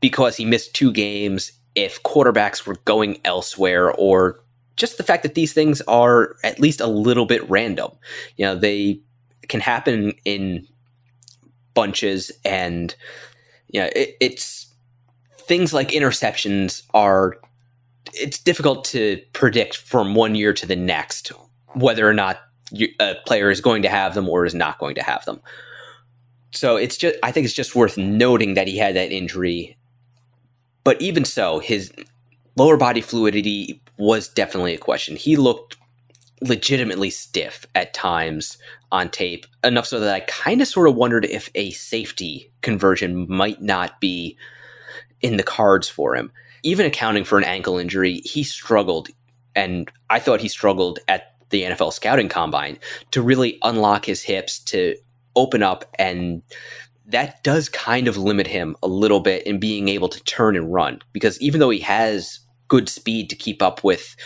because 0.00 0.36
he 0.36 0.44
missed 0.44 0.74
two 0.74 0.92
games, 0.92 1.52
if 1.74 2.02
quarterbacks 2.02 2.66
were 2.66 2.76
going 2.84 3.20
elsewhere, 3.24 3.90
or 3.92 4.40
just 4.76 4.98
the 4.98 5.02
fact 5.02 5.22
that 5.22 5.34
these 5.34 5.52
things 5.52 5.80
are 5.82 6.36
at 6.44 6.60
least 6.60 6.80
a 6.80 6.86
little 6.86 7.26
bit 7.26 7.48
random. 7.48 7.90
You 8.36 8.46
know, 8.46 8.54
they 8.56 9.00
can 9.48 9.60
happen 9.60 10.12
in 10.24 10.66
bunches, 11.74 12.30
and 12.44 12.94
you 13.68 13.80
know, 13.80 13.88
it, 13.94 14.16
it's 14.20 14.66
things 15.38 15.72
like 15.72 15.88
interceptions 15.88 16.82
are. 16.92 17.38
It's 18.14 18.38
difficult 18.38 18.84
to 18.86 19.20
predict 19.32 19.76
from 19.76 20.14
one 20.14 20.34
year 20.34 20.52
to 20.52 20.66
the 20.66 20.76
next 20.76 21.32
whether 21.74 22.08
or 22.08 22.14
not 22.14 22.40
you, 22.70 22.88
a 23.00 23.14
player 23.26 23.50
is 23.50 23.60
going 23.60 23.82
to 23.82 23.88
have 23.88 24.14
them 24.14 24.28
or 24.28 24.44
is 24.44 24.54
not 24.54 24.78
going 24.78 24.94
to 24.94 25.02
have 25.02 25.24
them. 25.24 25.40
So 26.52 26.76
it's 26.76 26.96
just, 26.96 27.16
I 27.22 27.32
think 27.32 27.44
it's 27.44 27.54
just 27.54 27.74
worth 27.74 27.98
noting 27.98 28.54
that 28.54 28.68
he 28.68 28.78
had 28.78 28.96
that 28.96 29.12
injury. 29.12 29.76
But 30.84 31.00
even 31.02 31.24
so, 31.24 31.58
his 31.58 31.92
lower 32.56 32.76
body 32.76 33.00
fluidity 33.00 33.80
was 33.98 34.28
definitely 34.28 34.74
a 34.74 34.78
question. 34.78 35.16
He 35.16 35.36
looked 35.36 35.76
legitimately 36.40 37.10
stiff 37.10 37.66
at 37.74 37.94
times 37.94 38.58
on 38.92 39.10
tape, 39.10 39.46
enough 39.64 39.86
so 39.86 40.00
that 40.00 40.14
I 40.14 40.20
kind 40.20 40.62
of 40.62 40.68
sort 40.68 40.88
of 40.88 40.94
wondered 40.94 41.24
if 41.24 41.50
a 41.54 41.70
safety 41.72 42.50
conversion 42.62 43.26
might 43.28 43.60
not 43.60 44.00
be 44.00 44.36
in 45.20 45.36
the 45.36 45.42
cards 45.42 45.88
for 45.88 46.14
him. 46.14 46.30
Even 46.66 46.86
accounting 46.86 47.24
for 47.24 47.38
an 47.38 47.44
ankle 47.44 47.78
injury, 47.78 48.20
he 48.24 48.42
struggled, 48.42 49.08
and 49.54 49.90
I 50.10 50.18
thought 50.18 50.40
he 50.40 50.48
struggled 50.48 50.98
at 51.06 51.36
the 51.50 51.62
NFL 51.62 51.92
scouting 51.92 52.28
combine 52.28 52.78
to 53.12 53.22
really 53.22 53.58
unlock 53.62 54.04
his 54.04 54.22
hips 54.22 54.58
to 54.58 54.96
open 55.36 55.62
up 55.62 55.84
and 55.98 56.42
that 57.08 57.44
does 57.44 57.68
kind 57.68 58.08
of 58.08 58.16
limit 58.16 58.48
him 58.48 58.74
a 58.82 58.88
little 58.88 59.20
bit 59.20 59.46
in 59.46 59.60
being 59.60 59.88
able 59.88 60.08
to 60.08 60.22
turn 60.24 60.56
and 60.56 60.72
run 60.72 61.00
because 61.12 61.40
even 61.40 61.60
though 61.60 61.70
he 61.70 61.78
has 61.78 62.40
good 62.68 62.88
speed 62.88 63.30
to 63.30 63.36
keep 63.36 63.62
up 63.62 63.84
with 63.84 64.16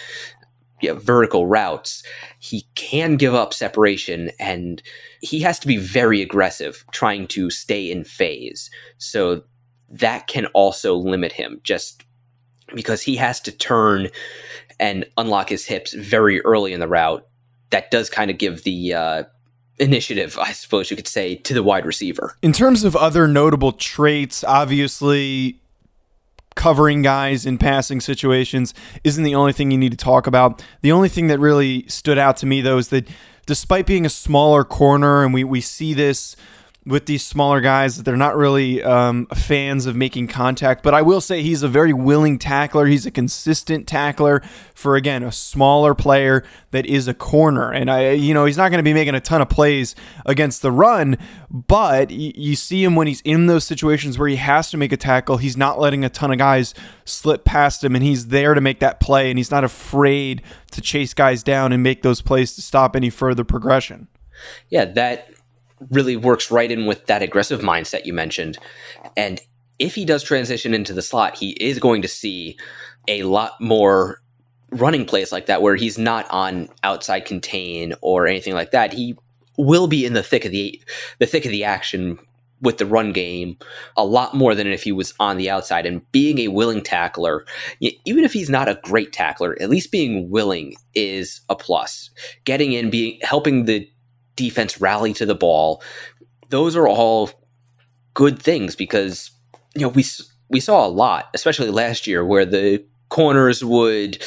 you 0.80 0.88
know, 0.88 0.98
vertical 0.98 1.46
routes, 1.46 2.02
he 2.38 2.66
can 2.74 3.16
give 3.16 3.34
up 3.34 3.52
separation 3.52 4.30
and 4.38 4.82
he 5.20 5.40
has 5.40 5.58
to 5.58 5.66
be 5.66 5.76
very 5.76 6.22
aggressive 6.22 6.84
trying 6.90 7.26
to 7.26 7.50
stay 7.50 7.90
in 7.90 8.02
phase. 8.02 8.70
So 8.96 9.42
that 9.90 10.26
can 10.26 10.46
also 10.46 10.94
limit 10.96 11.32
him 11.32 11.60
just 11.64 12.04
because 12.74 13.02
he 13.02 13.16
has 13.16 13.40
to 13.42 13.52
turn 13.52 14.08
and 14.78 15.04
unlock 15.16 15.48
his 15.48 15.66
hips 15.66 15.92
very 15.92 16.40
early 16.42 16.72
in 16.72 16.80
the 16.80 16.88
route. 16.88 17.26
That 17.70 17.90
does 17.90 18.10
kind 18.10 18.30
of 18.30 18.38
give 18.38 18.64
the 18.64 18.94
uh, 18.94 19.24
initiative, 19.78 20.38
I 20.38 20.52
suppose 20.52 20.90
you 20.90 20.96
could 20.96 21.08
say, 21.08 21.36
to 21.36 21.54
the 21.54 21.62
wide 21.62 21.86
receiver. 21.86 22.36
In 22.42 22.52
terms 22.52 22.84
of 22.84 22.96
other 22.96 23.28
notable 23.28 23.72
traits, 23.72 24.44
obviously 24.44 25.60
covering 26.56 27.00
guys 27.00 27.46
in 27.46 27.56
passing 27.56 28.00
situations 28.00 28.74
isn't 29.04 29.24
the 29.24 29.34
only 29.34 29.52
thing 29.52 29.70
you 29.70 29.78
need 29.78 29.92
to 29.92 29.96
talk 29.96 30.26
about. 30.26 30.62
The 30.82 30.92
only 30.92 31.08
thing 31.08 31.28
that 31.28 31.38
really 31.38 31.86
stood 31.88 32.18
out 32.18 32.36
to 32.38 32.46
me, 32.46 32.60
though, 32.60 32.78
is 32.78 32.88
that 32.88 33.08
despite 33.46 33.86
being 33.86 34.04
a 34.04 34.10
smaller 34.10 34.64
corner, 34.64 35.24
and 35.24 35.32
we, 35.32 35.44
we 35.44 35.60
see 35.60 35.94
this 35.94 36.36
with 36.90 37.06
these 37.06 37.24
smaller 37.24 37.60
guys. 37.60 38.02
They're 38.02 38.16
not 38.16 38.36
really 38.36 38.82
um, 38.82 39.26
fans 39.26 39.86
of 39.86 39.96
making 39.96 40.26
contact, 40.26 40.82
but 40.82 40.92
I 40.92 41.02
will 41.02 41.20
say 41.20 41.42
he's 41.42 41.62
a 41.62 41.68
very 41.68 41.92
willing 41.92 42.38
tackler. 42.38 42.86
He's 42.86 43.06
a 43.06 43.10
consistent 43.10 43.86
tackler 43.86 44.42
for 44.74 44.96
again 44.96 45.22
a 45.22 45.32
smaller 45.32 45.94
player 45.94 46.44
that 46.72 46.86
is 46.86 47.08
a 47.08 47.14
corner. 47.14 47.70
And 47.70 47.90
I, 47.90 48.10
you 48.10 48.34
know, 48.34 48.44
he's 48.44 48.56
not 48.56 48.70
going 48.70 48.78
to 48.78 48.84
be 48.84 48.92
making 48.92 49.14
a 49.14 49.20
ton 49.20 49.40
of 49.40 49.48
plays 49.48 49.94
against 50.26 50.62
the 50.62 50.72
run, 50.72 51.16
but 51.50 52.10
you 52.10 52.56
see 52.56 52.82
him 52.82 52.96
when 52.96 53.06
he's 53.06 53.20
in 53.22 53.46
those 53.46 53.64
situations 53.64 54.18
where 54.18 54.28
he 54.28 54.36
has 54.36 54.70
to 54.70 54.76
make 54.76 54.92
a 54.92 54.96
tackle. 54.96 55.36
He's 55.36 55.56
not 55.56 55.78
letting 55.78 56.04
a 56.04 56.08
ton 56.08 56.30
of 56.32 56.38
guys 56.38 56.74
slip 57.04 57.44
past 57.44 57.84
him, 57.84 57.94
and 57.94 58.04
he's 58.04 58.28
there 58.28 58.54
to 58.54 58.60
make 58.60 58.80
that 58.80 59.00
play, 59.00 59.30
and 59.30 59.38
he's 59.38 59.50
not 59.50 59.64
afraid 59.64 60.42
to 60.72 60.80
chase 60.80 61.14
guys 61.14 61.42
down 61.42 61.72
and 61.72 61.82
make 61.82 62.02
those 62.02 62.22
plays 62.22 62.54
to 62.54 62.62
stop 62.62 62.96
any 62.96 63.10
further 63.10 63.44
progression. 63.44 64.08
Yeah, 64.68 64.86
that 64.86 65.30
really 65.90 66.16
works 66.16 66.50
right 66.50 66.70
in 66.70 66.86
with 66.86 67.06
that 67.06 67.22
aggressive 67.22 67.60
mindset 67.60 68.04
you 68.04 68.12
mentioned. 68.12 68.58
And 69.16 69.40
if 69.78 69.94
he 69.94 70.04
does 70.04 70.22
transition 70.22 70.74
into 70.74 70.92
the 70.92 71.02
slot, 71.02 71.38
he 71.38 71.50
is 71.52 71.78
going 71.78 72.02
to 72.02 72.08
see 72.08 72.58
a 73.08 73.22
lot 73.22 73.60
more 73.60 74.20
running 74.70 75.04
plays 75.04 75.32
like 75.32 75.46
that 75.46 75.62
where 75.62 75.76
he's 75.76 75.98
not 75.98 76.30
on 76.30 76.68
outside 76.82 77.24
contain 77.24 77.94
or 78.02 78.26
anything 78.26 78.54
like 78.54 78.70
that. 78.70 78.92
He 78.92 79.16
will 79.56 79.88
be 79.88 80.04
in 80.04 80.12
the 80.12 80.22
thick 80.22 80.44
of 80.44 80.52
the 80.52 80.80
the 81.18 81.26
thick 81.26 81.44
of 81.44 81.50
the 81.50 81.64
action 81.64 82.18
with 82.62 82.78
the 82.78 82.86
run 82.86 83.12
game 83.12 83.56
a 83.96 84.04
lot 84.04 84.34
more 84.34 84.54
than 84.54 84.66
if 84.66 84.82
he 84.82 84.92
was 84.92 85.14
on 85.18 85.38
the 85.38 85.50
outside 85.50 85.86
and 85.86 86.10
being 86.12 86.38
a 86.38 86.48
willing 86.48 86.82
tackler 86.82 87.44
even 87.80 88.24
if 88.24 88.32
he's 88.32 88.50
not 88.50 88.68
a 88.68 88.78
great 88.82 89.12
tackler 89.12 89.56
at 89.60 89.70
least 89.70 89.90
being 89.90 90.30
willing 90.30 90.74
is 90.94 91.40
a 91.48 91.56
plus 91.56 92.10
getting 92.44 92.72
in 92.72 92.90
being 92.90 93.18
helping 93.22 93.64
the 93.64 93.88
defense 94.40 94.80
rally 94.80 95.12
to 95.12 95.26
the 95.26 95.34
ball. 95.34 95.82
Those 96.48 96.74
are 96.74 96.88
all 96.88 97.30
good 98.14 98.40
things 98.40 98.74
because 98.74 99.30
you 99.74 99.82
know 99.82 99.88
we 99.88 100.04
we 100.48 100.60
saw 100.60 100.86
a 100.86 100.88
lot, 100.88 101.28
especially 101.34 101.70
last 101.70 102.06
year, 102.06 102.24
where 102.24 102.46
the 102.46 102.82
corners 103.10 103.62
would 103.62 104.16
eh, 104.16 104.24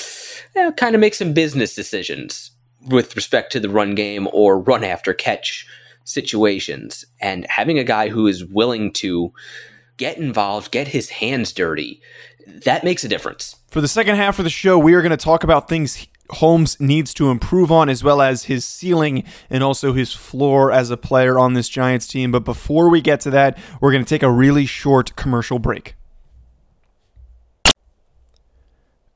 you 0.55 0.63
know, 0.63 0.72
kind 0.72 0.93
of 0.93 1.01
make 1.01 1.15
some 1.15 1.34
business 1.34 1.74
decisions 1.74 2.51
with 2.86 3.15
respect 3.15 3.51
to 3.53 3.60
the 3.60 3.70
run 3.70 3.96
game 3.96 4.27
or 4.32 4.60
run 4.60 4.84
after 4.84 5.13
catch 5.13 5.65
situations, 6.05 7.05
and 7.20 7.48
having 7.50 7.79
a 7.79 7.84
guy 7.84 8.10
who 8.10 8.27
is 8.27 8.46
willing 8.46 8.91
to 8.91 9.34
get 9.98 10.17
involved, 10.17 10.72
get 10.72 10.89
his 10.89 11.10
hands 11.10 11.53
dirty, 11.53 12.01
that 12.46 12.84
makes 12.84 13.03
a 13.03 13.08
difference. 13.08 13.55
For 13.70 13.82
the 13.82 13.88
second 13.88 14.17
half 14.17 14.38
of 14.38 14.43
the 14.43 14.51
show, 14.51 14.77
we 14.77 14.93
are 14.93 15.01
going 15.01 15.12
to 15.12 15.17
talk 15.17 15.43
about 15.43 15.70
things 15.70 16.08
Holmes 16.30 16.80
needs 16.80 17.13
to 17.15 17.30
improve 17.30 17.72
on, 17.72 17.89
as 17.89 18.03
well 18.03 18.22
as 18.22 18.46
his 18.46 18.65
ceiling 18.65 19.24
and 19.50 19.63
also 19.63 19.94
his 19.94 20.13
floor 20.13 20.72
as 20.72 20.89
a 20.89 20.98
player 20.98 21.38
on 21.38 21.53
this 21.53 21.70
Giants 21.70 22.08
team. 22.08 22.32
But 22.32 22.46
before 22.46 22.89
we 22.89 23.01
get 23.01 23.20
to 23.22 23.30
that, 23.32 23.58
we're 23.82 23.92
going 23.92 24.03
to 24.03 24.10
take 24.10 24.24
a 24.24 24.32
really 24.32 24.65
short 24.65 25.15
commercial 25.15 25.60
break. 25.60 25.96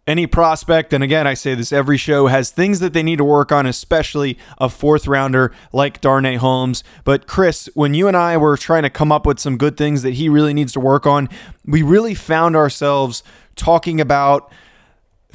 Any 0.06 0.26
prospect, 0.26 0.94
and 0.94 1.04
again, 1.04 1.28
I 1.28 1.34
say 1.34 1.54
this 1.54 1.74
every 1.74 1.98
show, 1.98 2.28
has 2.28 2.50
things 2.50 2.80
that 2.80 2.94
they 2.94 3.04
need 3.04 3.18
to 3.18 3.26
work 3.26 3.52
on, 3.52 3.66
especially 3.66 4.38
a 4.58 4.70
fourth 4.70 5.06
rounder 5.06 5.52
like 5.74 6.00
Darnay 6.00 6.38
Holmes. 6.38 6.82
But 7.04 7.28
Chris, 7.28 7.70
when 7.74 7.94
you 7.94 8.08
and 8.08 8.16
I 8.16 8.38
were 8.38 8.56
trying 8.56 8.84
to 8.84 8.90
come 8.90 9.12
up 9.12 9.26
with 9.26 9.38
some 9.38 9.58
good 9.58 9.76
things 9.76 10.04
that 10.04 10.14
he 10.14 10.30
really 10.30 10.54
needs 10.54 10.72
to 10.74 10.80
work 10.80 11.06
on, 11.06 11.28
we 11.66 11.82
really 11.82 12.14
found 12.14 12.56
ourselves 12.56 13.22
talking 13.58 14.00
about 14.00 14.50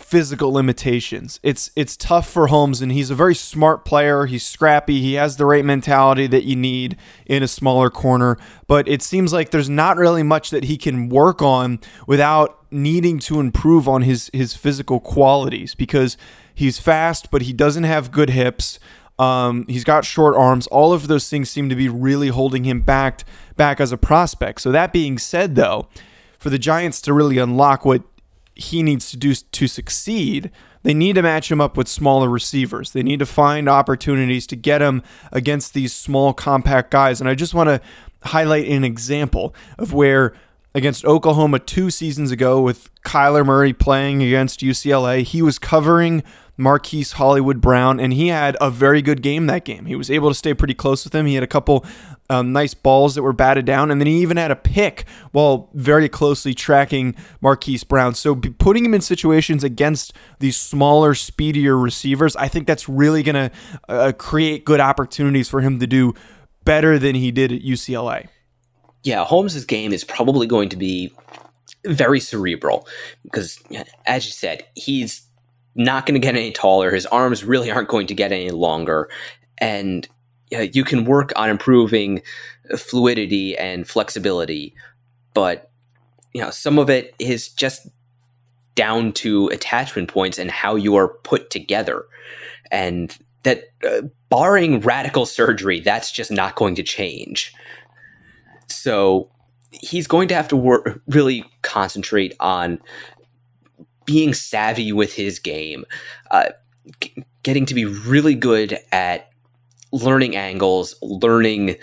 physical 0.03 0.53
limitations. 0.53 1.41
It's 1.43 1.71
it's 1.77 1.97
tough 1.97 2.29
for 2.29 2.49
Holmes 2.49 2.81
and 2.83 2.93
he's 2.93 3.11
a 3.11 3.15
very 3.15 3.35
smart 3.35 3.85
player. 3.85 4.27
He's 4.27 4.45
scrappy. 4.45 5.01
He 5.01 5.15
has 5.15 5.37
the 5.37 5.47
right 5.47 5.65
mentality 5.65 6.27
that 6.27 6.45
you 6.45 6.57
need 6.57 6.97
in 7.27 7.43
a 7.43 7.49
smaller 7.49 7.91
corner, 7.91 8.37
but 8.67 8.89
it 8.89 9.03
seems 9.03 9.33
like 9.33 9.51
there's 9.51 9.71
not 9.71 9.97
really 9.97 10.23
much 10.23 10.51
that 10.51 10.65
he 10.65 10.77
can 10.77 11.09
work 11.09 11.41
on 11.41 11.81
without 12.07 12.59
needing 12.71 13.19
to 13.21 13.41
improve 13.41 13.89
on 13.89 14.03
his 14.03 14.31
his 14.33 14.55
physical 14.55 15.01
qualities 15.01 15.75
because 15.75 16.17
he's 16.55 16.79
fast 16.79 17.31
but 17.31 17.43
he 17.43 17.53
doesn't 17.53 17.85
have 17.85 18.11
good 18.11 18.31
hips. 18.31 18.79
Um, 19.19 19.67
he's 19.69 19.85
got 19.85 20.05
short 20.05 20.35
arms. 20.35 20.67
All 20.69 20.93
of 20.93 21.07
those 21.07 21.29
things 21.29 21.49
seem 21.49 21.69
to 21.69 21.77
be 21.77 21.89
really 21.89 22.29
holding 22.29 22.65
him 22.65 22.81
back 22.81 23.25
back 23.57 23.81
as 23.81 23.93
a 23.93 23.99
prospect. 23.99 24.61
So 24.61 24.73
that 24.73 24.93
being 24.93 25.19
said 25.19 25.55
though, 25.55 25.89
for 26.39 26.51
the 26.51 26.59
Giants 26.59 27.01
to 27.03 27.13
really 27.13 27.39
unlock 27.39 27.85
what 27.85 28.03
he 28.55 28.83
needs 28.83 29.11
to 29.11 29.17
do 29.17 29.35
to 29.35 29.67
succeed, 29.67 30.51
they 30.83 30.95
need 30.95 31.15
to 31.15 31.23
match 31.23 31.51
him 31.51 31.61
up 31.61 31.77
with 31.77 31.89
smaller 31.89 32.29
receivers. 32.29 32.91
They 32.91 33.03
need 33.03 33.21
to 33.21 33.27
find 33.27 33.69
opportunities 33.69 34.47
to 34.49 34.57
get 34.57 34.83
him 34.83 35.03
against 35.31 35.75
these 35.75 35.93
small, 35.93 36.33
compact 36.33 36.91
guys. 36.91 37.21
And 37.21 37.29
I 37.29 37.35
just 37.35 37.55
want 37.55 37.69
to 37.69 37.81
highlight 38.25 38.67
an 38.69 38.85
example 38.85 39.55
of 39.79 39.93
where 39.93 40.35
against 40.75 41.05
Oklahoma 41.05 41.59
two 41.59 41.91
seasons 41.91 42.31
ago 42.31 42.61
with 42.61 42.91
Kyler 43.03 43.45
Murray 43.45 43.73
playing 43.73 44.23
against 44.23 44.61
UCLA, 44.61 45.23
he 45.23 45.43
was 45.43 45.59
covering 45.59 46.23
Marquise 46.57 47.13
Hollywood 47.13 47.61
Brown, 47.61 47.99
and 47.99 48.13
he 48.13 48.29
had 48.29 48.57
a 48.61 48.71
very 48.71 49.03
good 49.03 49.23
game 49.23 49.47
that 49.47 49.65
game. 49.65 49.87
He 49.87 49.97
was 49.97 50.11
able 50.11 50.29
to 50.29 50.35
stay 50.35 50.55
pretty 50.55 50.75
close 50.75 51.05
with 51.05 51.15
him. 51.15 51.27
He 51.27 51.35
had 51.35 51.43
a 51.43 51.49
couple 51.49 51.85
um, 52.31 52.53
nice 52.53 52.75
balls 52.75 53.15
that 53.15 53.23
were 53.23 53.33
batted 53.33 53.65
down, 53.65 53.91
and 53.91 54.01
then 54.01 54.07
he 54.07 54.21
even 54.21 54.37
had 54.37 54.51
a 54.51 54.57
pick 54.57 55.05
while 55.33 55.69
very 55.75 56.09
closely 56.09 56.55
tracking 56.55 57.15
Marquise 57.41 57.85
Brown. 57.85 58.15
So 58.15 58.35
putting 58.35 58.85
him 58.85 58.95
in 58.95 59.01
situations 59.01 59.65
against 59.65 60.13
these 60.39 60.57
smaller, 60.57 61.15
speedier 61.15 61.77
receivers, 61.77 62.35
I 62.37 62.49
think 62.49 62.67
that's 62.67 62.89
really 62.89 63.23
going 63.23 63.35
to 63.35 63.51
uh, 63.89 64.13
create 64.13 64.65
good 64.65 64.81
opportunities 64.81 65.49
for 65.49 65.61
him 65.61 65.79
to 65.81 65.87
do 65.87 66.15
better 66.65 66.99
than 66.99 67.15
he 67.15 67.31
did 67.31 67.53
at 67.53 67.63
UCLA. 67.63 68.29
Yeah, 69.03 69.25
Holmes's 69.25 69.65
game 69.65 69.93
is 69.93 70.05
probably 70.05 70.47
going 70.47 70.69
to 70.69 70.77
be 70.77 71.13
very 71.85 72.21
cerebral 72.21 72.87
because, 73.25 73.59
as 74.07 74.25
you 74.25 74.33
said, 74.33 74.65
he's 74.75 75.23
not 75.75 76.07
going 76.07 76.15
to 76.15 76.25
get 76.25 76.37
any 76.37 76.53
taller. 76.53 76.93
His 76.93 77.07
arms 77.07 77.45
really 77.45 77.71
aren't 77.71 77.89
going 77.89 78.07
to 78.07 78.15
get 78.15 78.31
any 78.31 78.51
longer. 78.51 79.11
And 79.59 80.07
you 80.61 80.85
can 80.85 81.05
work 81.05 81.33
on 81.37 81.51
improving 81.51 82.23
fluidity 82.77 83.57
and 83.57 83.89
flexibility, 83.89 84.75
but 85.35 85.71
you 86.33 86.41
know 86.41 86.51
some 86.51 86.79
of 86.79 86.91
it 86.91 87.15
is 87.19 87.49
just 87.49 87.89
down 88.75 89.13
to 89.13 89.49
attachment 89.49 90.09
points 90.09 90.39
and 90.39 90.51
how 90.51 90.77
you 90.77 90.95
are 90.97 91.09
put 91.09 91.51
together, 91.51 92.05
and 92.71 93.17
that 93.43 93.65
uh, 93.87 94.03
barring 94.29 94.81
radical 94.81 95.27
surgery, 95.27 95.81
that's 95.81 96.13
just 96.13 96.31
not 96.31 96.55
going 96.55 96.75
to 96.77 96.83
change. 96.83 97.53
So 98.69 99.31
he's 99.71 100.07
going 100.07 100.29
to 100.29 100.35
have 100.35 100.49
to 100.49 100.57
work 100.57 101.01
really 101.09 101.45
concentrate 101.63 102.35
on 102.41 102.79
being 104.05 104.35
savvy 104.35 104.93
with 104.93 105.15
his 105.15 105.39
game, 105.39 105.85
uh, 106.31 106.51
g- 107.01 107.25
getting 107.43 107.67
to 107.67 107.75
be 107.75 107.85
really 107.85 108.35
good 108.35 108.79
at 108.91 109.32
learning 109.93 110.35
angles, 110.37 110.95
learning 111.03 111.77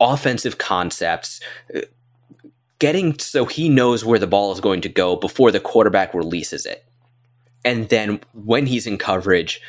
offensive 0.00 0.58
concepts, 0.58 1.40
getting 2.78 3.18
so 3.18 3.44
he 3.44 3.68
knows 3.68 4.04
where 4.04 4.18
the 4.18 4.26
ball 4.26 4.52
is 4.52 4.60
going 4.60 4.80
to 4.80 4.88
go 4.88 5.16
before 5.16 5.50
the 5.50 5.60
quarterback 5.60 6.14
releases 6.14 6.64
it. 6.64 6.84
And 7.64 7.88
then 7.88 8.20
when 8.32 8.66
he's 8.66 8.86
in 8.86 8.98
coverage, 8.98 9.60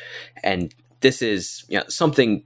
and 0.42 0.72
this 1.00 1.20
is 1.20 1.64
you 1.68 1.78
know, 1.78 1.84
something 1.88 2.44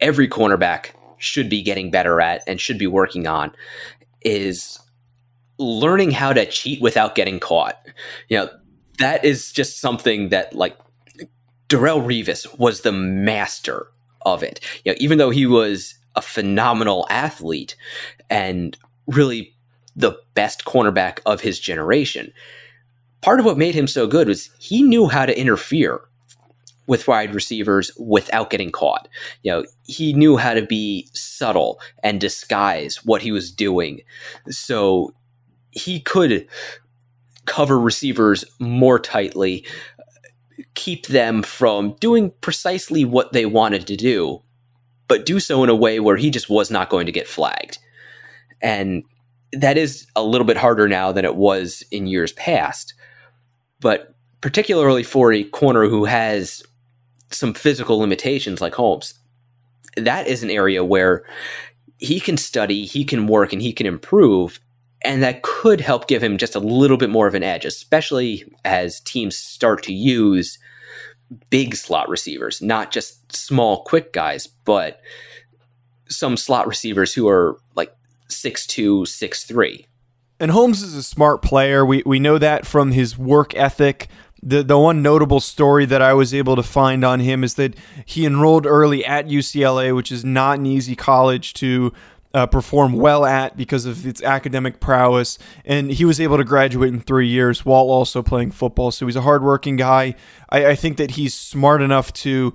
every 0.00 0.28
cornerback 0.28 0.90
should 1.18 1.48
be 1.48 1.62
getting 1.62 1.90
better 1.90 2.20
at 2.20 2.42
and 2.46 2.60
should 2.60 2.78
be 2.78 2.86
working 2.86 3.26
on, 3.26 3.52
is 4.20 4.78
learning 5.58 6.10
how 6.10 6.32
to 6.32 6.44
cheat 6.44 6.82
without 6.82 7.14
getting 7.14 7.40
caught. 7.40 7.80
You 8.28 8.38
know, 8.38 8.50
that 8.98 9.24
is 9.24 9.52
just 9.52 9.80
something 9.80 10.28
that 10.28 10.54
like 10.54 10.76
Darrelle 11.68 12.04
Revis 12.04 12.58
was 12.58 12.82
the 12.82 12.92
master 12.92 13.86
of 14.24 14.42
it. 14.42 14.60
You 14.84 14.92
know, 14.92 14.96
even 15.00 15.18
though 15.18 15.30
he 15.30 15.46
was 15.46 15.94
a 16.14 16.22
phenomenal 16.22 17.06
athlete 17.10 17.76
and 18.28 18.76
really 19.06 19.54
the 19.96 20.18
best 20.34 20.64
cornerback 20.64 21.20
of 21.26 21.40
his 21.40 21.58
generation, 21.58 22.32
part 23.20 23.40
of 23.40 23.46
what 23.46 23.58
made 23.58 23.74
him 23.74 23.86
so 23.86 24.06
good 24.06 24.28
was 24.28 24.50
he 24.58 24.82
knew 24.82 25.08
how 25.08 25.26
to 25.26 25.38
interfere 25.38 26.00
with 26.86 27.06
wide 27.06 27.34
receivers 27.34 27.90
without 27.98 28.50
getting 28.50 28.70
caught. 28.70 29.08
You 29.42 29.52
know, 29.52 29.64
he 29.86 30.12
knew 30.12 30.36
how 30.36 30.54
to 30.54 30.62
be 30.62 31.08
subtle 31.12 31.80
and 32.02 32.20
disguise 32.20 33.04
what 33.04 33.22
he 33.22 33.30
was 33.30 33.52
doing. 33.52 34.00
So 34.48 35.14
he 35.70 36.00
could 36.00 36.46
cover 37.46 37.78
receivers 37.78 38.44
more 38.58 38.98
tightly, 38.98 39.64
keep 40.74 41.06
them 41.06 41.42
from 41.42 41.96
doing 42.00 42.32
precisely 42.40 43.04
what 43.04 43.32
they 43.32 43.46
wanted 43.46 43.86
to 43.86 43.96
do, 43.96 44.42
but 45.08 45.26
do 45.26 45.40
so 45.40 45.62
in 45.62 45.70
a 45.70 45.74
way 45.74 46.00
where 46.00 46.16
he 46.16 46.30
just 46.30 46.48
was 46.48 46.70
not 46.70 46.90
going 46.90 47.06
to 47.06 47.12
get 47.12 47.28
flagged. 47.28 47.78
And 48.60 49.04
that 49.52 49.76
is 49.76 50.06
a 50.16 50.22
little 50.22 50.46
bit 50.46 50.56
harder 50.56 50.88
now 50.88 51.12
than 51.12 51.24
it 51.24 51.36
was 51.36 51.82
in 51.90 52.06
years 52.06 52.32
past. 52.32 52.94
But 53.80 54.14
particularly 54.40 55.02
for 55.02 55.32
a 55.32 55.44
corner 55.44 55.88
who 55.88 56.04
has 56.04 56.62
some 57.30 57.54
physical 57.54 57.98
limitations 57.98 58.60
like 58.60 58.74
Holmes, 58.74 59.14
that 59.96 60.26
is 60.26 60.42
an 60.42 60.50
area 60.50 60.84
where 60.84 61.24
he 61.98 62.18
can 62.18 62.36
study, 62.36 62.84
he 62.84 63.04
can 63.04 63.26
work, 63.26 63.52
and 63.52 63.62
he 63.62 63.72
can 63.72 63.86
improve. 63.86 64.60
And 65.04 65.22
that 65.22 65.42
could 65.42 65.80
help 65.80 66.06
give 66.06 66.22
him 66.22 66.36
just 66.36 66.54
a 66.54 66.60
little 66.60 66.96
bit 66.96 67.10
more 67.10 67.26
of 67.26 67.34
an 67.34 67.42
edge, 67.42 67.64
especially 67.64 68.44
as 68.64 69.00
teams 69.00 69.36
start 69.36 69.82
to 69.84 69.92
use 69.92 70.58
big 71.50 71.74
slot 71.74 72.08
receivers, 72.08 72.60
not 72.62 72.90
just 72.90 73.34
small, 73.34 73.82
quick 73.84 74.12
guys, 74.12 74.46
but 74.46 75.00
some 76.08 76.36
slot 76.36 76.66
receivers 76.66 77.14
who 77.14 77.28
are 77.28 77.58
like 77.74 77.94
six 78.28 78.66
two, 78.66 79.04
six 79.06 79.44
three. 79.44 79.86
And 80.38 80.50
Holmes 80.50 80.82
is 80.82 80.94
a 80.94 81.02
smart 81.02 81.42
player. 81.42 81.84
We 81.84 82.02
we 82.04 82.18
know 82.18 82.38
that 82.38 82.66
from 82.66 82.92
his 82.92 83.16
work 83.16 83.54
ethic. 83.56 84.08
The 84.42 84.64
the 84.64 84.78
one 84.78 85.02
notable 85.02 85.38
story 85.38 85.86
that 85.86 86.02
I 86.02 86.14
was 86.14 86.34
able 86.34 86.56
to 86.56 86.64
find 86.64 87.04
on 87.04 87.20
him 87.20 87.44
is 87.44 87.54
that 87.54 87.76
he 88.04 88.26
enrolled 88.26 88.66
early 88.66 89.04
at 89.04 89.28
UCLA, 89.28 89.94
which 89.94 90.10
is 90.10 90.24
not 90.24 90.58
an 90.58 90.66
easy 90.66 90.96
college 90.96 91.54
to 91.54 91.92
uh, 92.34 92.46
perform 92.46 92.92
well 92.94 93.24
at 93.24 93.56
because 93.56 93.86
of 93.86 94.06
its 94.06 94.22
academic 94.22 94.80
prowess. 94.80 95.38
And 95.64 95.90
he 95.90 96.04
was 96.04 96.20
able 96.20 96.38
to 96.38 96.44
graduate 96.44 96.92
in 96.92 97.00
three 97.00 97.28
years 97.28 97.64
while 97.64 97.84
also 97.84 98.22
playing 98.22 98.52
football. 98.52 98.90
So 98.90 99.06
he's 99.06 99.16
a 99.16 99.22
hardworking 99.22 99.76
guy. 99.76 100.14
I, 100.50 100.66
I 100.66 100.74
think 100.74 100.96
that 100.96 101.12
he's 101.12 101.34
smart 101.34 101.82
enough 101.82 102.12
to 102.14 102.54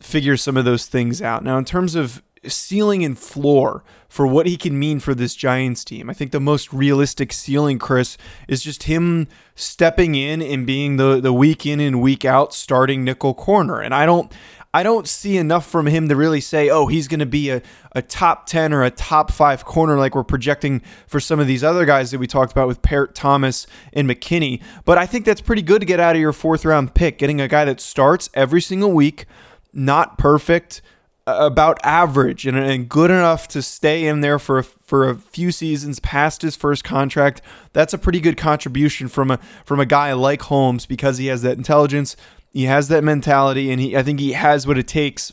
figure 0.00 0.36
some 0.36 0.56
of 0.56 0.64
those 0.64 0.86
things 0.86 1.22
out. 1.22 1.42
Now, 1.42 1.58
in 1.58 1.64
terms 1.64 1.94
of 1.94 2.22
ceiling 2.46 3.04
and 3.04 3.18
floor 3.18 3.82
for 4.08 4.26
what 4.26 4.46
he 4.46 4.56
can 4.56 4.78
mean 4.78 5.00
for 5.00 5.14
this 5.14 5.34
Giants 5.34 5.84
team. 5.84 6.08
I 6.08 6.14
think 6.14 6.30
the 6.30 6.40
most 6.40 6.72
realistic 6.72 7.32
ceiling, 7.32 7.78
Chris, 7.78 8.16
is 8.48 8.62
just 8.62 8.84
him 8.84 9.28
stepping 9.54 10.14
in 10.14 10.42
and 10.42 10.66
being 10.66 10.96
the 10.96 11.20
the 11.20 11.32
week 11.32 11.66
in 11.66 11.80
and 11.80 12.00
week 12.00 12.24
out 12.24 12.54
starting 12.54 13.04
nickel 13.04 13.34
corner. 13.34 13.80
And 13.80 13.94
I 13.94 14.06
don't 14.06 14.32
I 14.74 14.82
don't 14.82 15.06
see 15.06 15.36
enough 15.36 15.66
from 15.66 15.86
him 15.86 16.08
to 16.08 16.16
really 16.16 16.40
say, 16.40 16.68
oh, 16.68 16.88
he's 16.88 17.06
going 17.06 17.20
to 17.20 17.26
be 17.26 17.48
a, 17.50 17.62
a 17.92 18.02
top 18.02 18.46
10 18.46 18.72
or 18.72 18.82
a 18.82 18.90
top 18.90 19.30
five 19.30 19.64
corner 19.64 19.96
like 19.96 20.16
we're 20.16 20.24
projecting 20.24 20.82
for 21.06 21.20
some 21.20 21.38
of 21.38 21.46
these 21.46 21.62
other 21.62 21.84
guys 21.84 22.10
that 22.10 22.18
we 22.18 22.26
talked 22.26 22.50
about 22.50 22.66
with 22.66 22.82
Parrott 22.82 23.14
Thomas 23.14 23.68
and 23.92 24.10
McKinney. 24.10 24.60
But 24.84 24.98
I 24.98 25.06
think 25.06 25.26
that's 25.26 25.40
pretty 25.40 25.62
good 25.62 25.78
to 25.78 25.86
get 25.86 26.00
out 26.00 26.16
of 26.16 26.20
your 26.20 26.32
fourth 26.32 26.64
round 26.64 26.92
pick, 26.92 27.18
getting 27.18 27.40
a 27.40 27.46
guy 27.46 27.64
that 27.64 27.80
starts 27.80 28.28
every 28.34 28.60
single 28.60 28.90
week, 28.90 29.26
not 29.72 30.18
perfect, 30.18 30.82
about 31.26 31.78
average 31.82 32.46
and, 32.46 32.56
and 32.58 32.88
good 32.88 33.10
enough 33.10 33.48
to 33.48 33.62
stay 33.62 34.06
in 34.06 34.20
there 34.20 34.38
for 34.38 34.58
a, 34.58 34.62
for 34.62 35.08
a 35.08 35.14
few 35.14 35.50
seasons 35.50 35.98
past 36.00 36.42
his 36.42 36.54
first 36.54 36.84
contract. 36.84 37.40
That's 37.72 37.94
a 37.94 37.98
pretty 37.98 38.20
good 38.20 38.36
contribution 38.36 39.08
from 39.08 39.30
a 39.30 39.38
from 39.64 39.80
a 39.80 39.86
guy 39.86 40.12
like 40.12 40.42
Holmes 40.42 40.84
because 40.84 41.18
he 41.18 41.28
has 41.28 41.42
that 41.42 41.56
intelligence, 41.56 42.16
he 42.54 42.64
has 42.64 42.88
that 42.88 43.04
mentality, 43.04 43.70
and 43.70 43.80
he 43.80 43.94
I 43.94 44.02
think 44.02 44.20
he 44.20 44.32
has 44.32 44.66
what 44.66 44.78
it 44.78 44.88
takes 44.88 45.32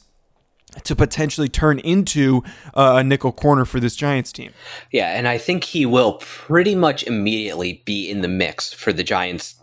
to 0.84 0.96
potentially 0.96 1.50
turn 1.50 1.80
into 1.80 2.44
a 2.74 3.04
nickel 3.04 3.32
corner 3.32 3.64
for 3.66 3.80
this 3.80 3.96
Giants 3.96 4.32
team. 4.32 4.52
Yeah, 4.92 5.18
and 5.18 5.28
I 5.28 5.38
think 5.38 5.66
he 5.66 5.86
will 5.86 6.14
pretty 6.14 6.76
much 6.76 7.04
immediately 7.04 7.84
be 7.86 8.10
in 8.10 8.22
the 8.22 8.28
mix 8.28 8.74
for 8.74 8.92
the 8.92 9.04
Giants 9.04 9.56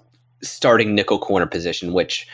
starting 0.43 0.95
nickel 0.95 1.19
corner 1.19 1.47
position, 1.47 1.93
which 1.93 2.29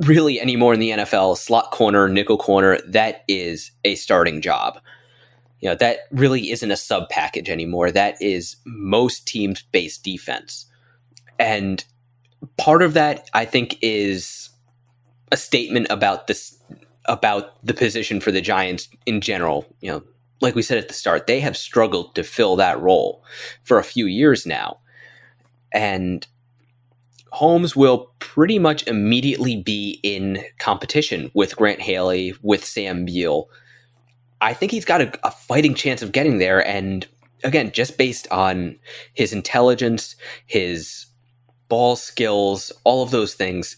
really 0.00 0.40
anymore 0.40 0.74
in 0.74 0.80
the 0.80 0.90
NFL, 0.90 1.36
slot 1.38 1.70
corner, 1.70 2.08
nickel 2.08 2.36
corner, 2.36 2.78
that 2.86 3.24
is 3.28 3.70
a 3.84 3.94
starting 3.94 4.40
job. 4.40 4.80
You 5.60 5.68
know, 5.68 5.74
that 5.76 6.00
really 6.10 6.50
isn't 6.50 6.70
a 6.70 6.76
sub 6.76 7.08
package 7.10 7.48
anymore. 7.48 7.90
That 7.90 8.20
is 8.20 8.56
most 8.66 9.26
teams' 9.26 9.62
base 9.62 9.98
defense. 9.98 10.66
And 11.38 11.84
part 12.56 12.82
of 12.82 12.94
that, 12.94 13.28
I 13.34 13.44
think, 13.44 13.78
is 13.82 14.49
a 15.32 15.36
statement 15.36 15.86
about 15.90 16.26
this 16.26 16.58
about 17.06 17.64
the 17.64 17.74
position 17.74 18.20
for 18.20 18.30
the 18.30 18.40
Giants 18.40 18.88
in 19.06 19.20
general. 19.20 19.66
You 19.80 19.92
know, 19.92 20.02
like 20.40 20.54
we 20.54 20.62
said 20.62 20.78
at 20.78 20.88
the 20.88 20.94
start, 20.94 21.26
they 21.26 21.40
have 21.40 21.56
struggled 21.56 22.14
to 22.14 22.22
fill 22.22 22.56
that 22.56 22.80
role 22.80 23.24
for 23.62 23.78
a 23.78 23.84
few 23.84 24.06
years 24.06 24.46
now. 24.46 24.78
And 25.72 26.26
Holmes 27.32 27.76
will 27.76 28.12
pretty 28.18 28.58
much 28.58 28.86
immediately 28.86 29.56
be 29.56 30.00
in 30.02 30.44
competition 30.58 31.30
with 31.32 31.56
Grant 31.56 31.80
Haley, 31.80 32.34
with 32.42 32.64
Sam 32.64 33.04
Beal. 33.04 33.48
I 34.40 34.52
think 34.52 34.72
he's 34.72 34.84
got 34.84 35.00
a, 35.00 35.12
a, 35.26 35.30
fighting 35.30 35.74
chance 35.74 36.02
of 36.02 36.12
getting 36.12 36.38
there. 36.38 36.66
And 36.66 37.06
again, 37.44 37.70
just 37.72 37.98
based 37.98 38.26
on 38.32 38.78
his 39.12 39.32
intelligence, 39.32 40.16
his 40.46 41.06
ball 41.68 41.94
skills, 41.94 42.72
all 42.84 43.02
of 43.02 43.10
those 43.10 43.34
things, 43.34 43.76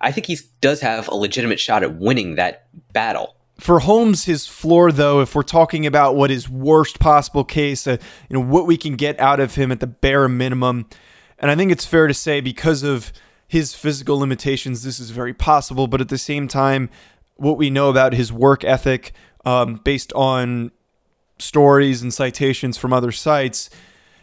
I 0.00 0.12
think 0.12 0.26
he 0.26 0.38
does 0.60 0.80
have 0.80 1.08
a 1.08 1.14
legitimate 1.14 1.60
shot 1.60 1.82
at 1.82 1.96
winning 1.96 2.36
that 2.36 2.66
battle. 2.92 3.36
For 3.58 3.80
Holmes, 3.80 4.24
his 4.24 4.46
floor, 4.46 4.90
though, 4.90 5.20
if 5.20 5.34
we're 5.34 5.42
talking 5.42 5.84
about 5.84 6.16
what 6.16 6.30
his 6.30 6.48
worst 6.48 6.98
possible 6.98 7.44
case, 7.44 7.86
uh, 7.86 7.98
you 8.28 8.34
know, 8.34 8.40
what 8.40 8.66
we 8.66 8.78
can 8.78 8.96
get 8.96 9.20
out 9.20 9.38
of 9.38 9.56
him 9.56 9.70
at 9.70 9.80
the 9.80 9.86
bare 9.86 10.28
minimum, 10.28 10.86
and 11.38 11.50
I 11.50 11.56
think 11.56 11.70
it's 11.70 11.84
fair 11.84 12.06
to 12.06 12.14
say 12.14 12.40
because 12.40 12.82
of 12.82 13.12
his 13.46 13.74
physical 13.74 14.18
limitations, 14.18 14.82
this 14.82 14.98
is 14.98 15.10
very 15.10 15.34
possible. 15.34 15.88
But 15.88 16.00
at 16.00 16.08
the 16.08 16.18
same 16.18 16.48
time, 16.48 16.88
what 17.36 17.58
we 17.58 17.68
know 17.68 17.90
about 17.90 18.12
his 18.14 18.32
work 18.32 18.64
ethic, 18.64 19.12
um, 19.44 19.74
based 19.84 20.12
on 20.14 20.70
stories 21.38 22.00
and 22.00 22.14
citations 22.14 22.78
from 22.78 22.92
other 22.92 23.12
sites, 23.12 23.68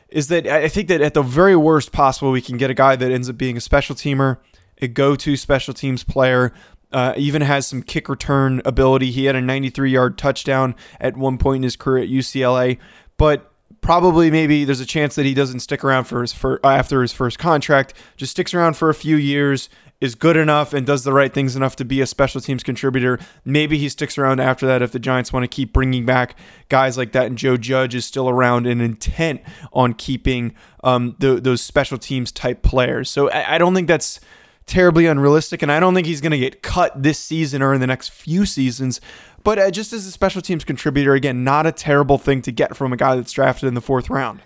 is 0.09 0.29
that 0.29 0.47
I 0.47 0.69
think 0.69 0.87
that 0.87 1.01
at 1.01 1.13
the 1.13 1.21
very 1.21 1.55
worst 1.55 1.91
possible, 1.91 2.31
we 2.31 2.41
can 2.41 2.57
get 2.57 2.69
a 2.69 2.73
guy 2.73 2.95
that 2.95 3.11
ends 3.11 3.29
up 3.29 3.37
being 3.37 3.57
a 3.57 3.61
special 3.61 3.95
teamer, 3.95 4.37
a 4.81 4.87
go 4.87 5.15
to 5.15 5.35
special 5.35 5.73
teams 5.73 6.03
player, 6.03 6.53
uh, 6.91 7.13
even 7.17 7.41
has 7.41 7.67
some 7.67 7.81
kick 7.81 8.07
return 8.09 8.61
ability. 8.65 9.11
He 9.11 9.25
had 9.25 9.35
a 9.35 9.41
93 9.41 9.91
yard 9.91 10.17
touchdown 10.17 10.75
at 10.99 11.17
one 11.17 11.37
point 11.37 11.57
in 11.57 11.63
his 11.63 11.75
career 11.75 12.03
at 12.03 12.09
UCLA. 12.09 12.77
But 13.17 13.51
probably 13.81 14.31
maybe 14.31 14.65
there's 14.65 14.79
a 14.79 14.85
chance 14.85 15.15
that 15.15 15.25
he 15.25 15.33
doesn't 15.33 15.59
stick 15.59 15.83
around 15.83 16.05
for 16.05 16.21
his 16.21 16.33
for 16.33 16.59
after 16.65 17.01
his 17.01 17.13
first 17.13 17.39
contract, 17.39 17.93
just 18.15 18.31
sticks 18.31 18.53
around 18.53 18.77
for 18.77 18.89
a 18.89 18.93
few 18.93 19.15
years, 19.15 19.69
is 19.99 20.13
good 20.13 20.37
enough 20.37 20.73
and 20.73 20.85
does 20.85 21.03
the 21.03 21.11
right 21.11 21.33
things 21.33 21.55
enough 21.55 21.75
to 21.75 21.83
be 21.83 22.01
a 22.01 22.05
special 22.05 22.39
teams 22.39 22.63
contributor. 22.63 23.19
Maybe 23.43 23.77
he 23.77 23.89
sticks 23.89 24.17
around 24.17 24.39
after 24.39 24.67
that 24.67 24.81
if 24.81 24.91
the 24.91 24.99
Giants 24.99 25.33
want 25.33 25.43
to 25.43 25.47
keep 25.47 25.73
bringing 25.73 26.05
back 26.05 26.35
guys 26.69 26.97
like 26.97 27.13
that 27.13 27.25
and 27.25 27.37
Joe 27.37 27.57
Judge 27.57 27.95
is 27.95 28.05
still 28.05 28.29
around 28.29 28.67
and 28.67 28.81
intent 28.81 29.41
on 29.73 29.93
keeping 29.93 30.53
um, 30.83 31.15
the, 31.19 31.41
those 31.41 31.61
special 31.61 31.97
teams 31.97 32.31
type 32.31 32.61
players. 32.61 33.09
So 33.09 33.29
I, 33.31 33.55
I 33.55 33.57
don't 33.57 33.73
think 33.73 33.87
that's 33.87 34.19
terribly 34.67 35.07
unrealistic, 35.07 35.61
and 35.61 35.71
I 35.71 35.79
don't 35.79 35.95
think 35.95 36.05
he's 36.05 36.21
going 36.21 36.31
to 36.31 36.37
get 36.37 36.61
cut 36.61 37.01
this 37.01 37.17
season 37.17 37.61
or 37.61 37.73
in 37.73 37.81
the 37.81 37.87
next 37.87 38.09
few 38.09 38.45
seasons. 38.45 39.01
But 39.43 39.57
uh, 39.57 39.71
just 39.71 39.93
as 39.93 40.05
a 40.05 40.11
special 40.11 40.41
teams 40.41 40.63
contributor, 40.63 41.13
again, 41.13 41.43
not 41.43 41.65
a 41.65 41.71
terrible 41.71 42.17
thing 42.17 42.41
to 42.43 42.51
get 42.51 42.75
from 42.75 42.93
a 42.93 42.97
guy 42.97 43.15
that's 43.15 43.31
drafted 43.31 43.67
in 43.67 43.73
the 43.73 43.81
fourth 43.81 44.09
round. 44.09 44.41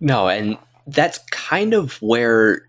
No, 0.00 0.28
and 0.28 0.58
that's 0.86 1.18
kind 1.30 1.74
of 1.74 2.00
where 2.02 2.68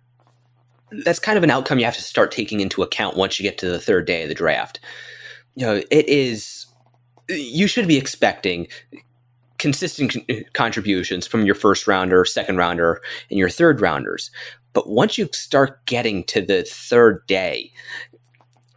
that's 1.04 1.20
kind 1.20 1.38
of 1.38 1.44
an 1.44 1.50
outcome 1.50 1.80
you 1.80 1.86
have 1.86 1.96
to 1.96 2.02
start 2.02 2.32
taking 2.32 2.60
into 2.60 2.82
account 2.82 3.18
once 3.18 3.40
you 3.40 3.44
get 3.44 3.58
to 3.58 3.70
the 3.70 3.80
third 3.80 4.06
day 4.06 4.24
of 4.24 4.30
the 4.30 4.36
draft. 4.36 4.80
You 5.56 5.66
know, 5.66 5.82
it 5.90 6.08
is 6.08 6.68
you 7.30 7.68
should 7.68 7.88
be 7.88 7.98
expecting 7.98 8.68
consistent 9.58 10.16
contributions 10.54 11.26
from 11.26 11.46
your 11.46 11.56
first 11.56 11.88
rounder, 11.88 12.24
second 12.26 12.58
rounder, 12.58 13.02
and 13.30 13.40
your 13.40 13.50
third 13.50 13.82
rounders. 13.82 14.32
But 14.78 14.90
once 14.90 15.18
you 15.18 15.28
start 15.34 15.84
getting 15.88 16.24
to 16.26 16.40
the 16.40 16.62
third 16.62 17.26
day, 17.26 17.72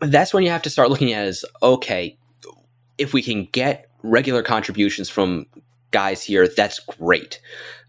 that's 0.00 0.32
when 0.32 0.42
you 0.42 0.48
have 0.48 0.62
to 0.62 0.70
start 0.70 0.88
looking 0.88 1.12
at 1.12 1.26
as 1.26 1.44
okay, 1.62 2.16
if 2.96 3.12
we 3.12 3.20
can 3.20 3.44
get 3.52 3.90
regular 4.02 4.42
contributions 4.42 5.10
from 5.10 5.44
guys 5.90 6.22
here, 6.22 6.48
that's 6.48 6.78
great. 6.78 7.38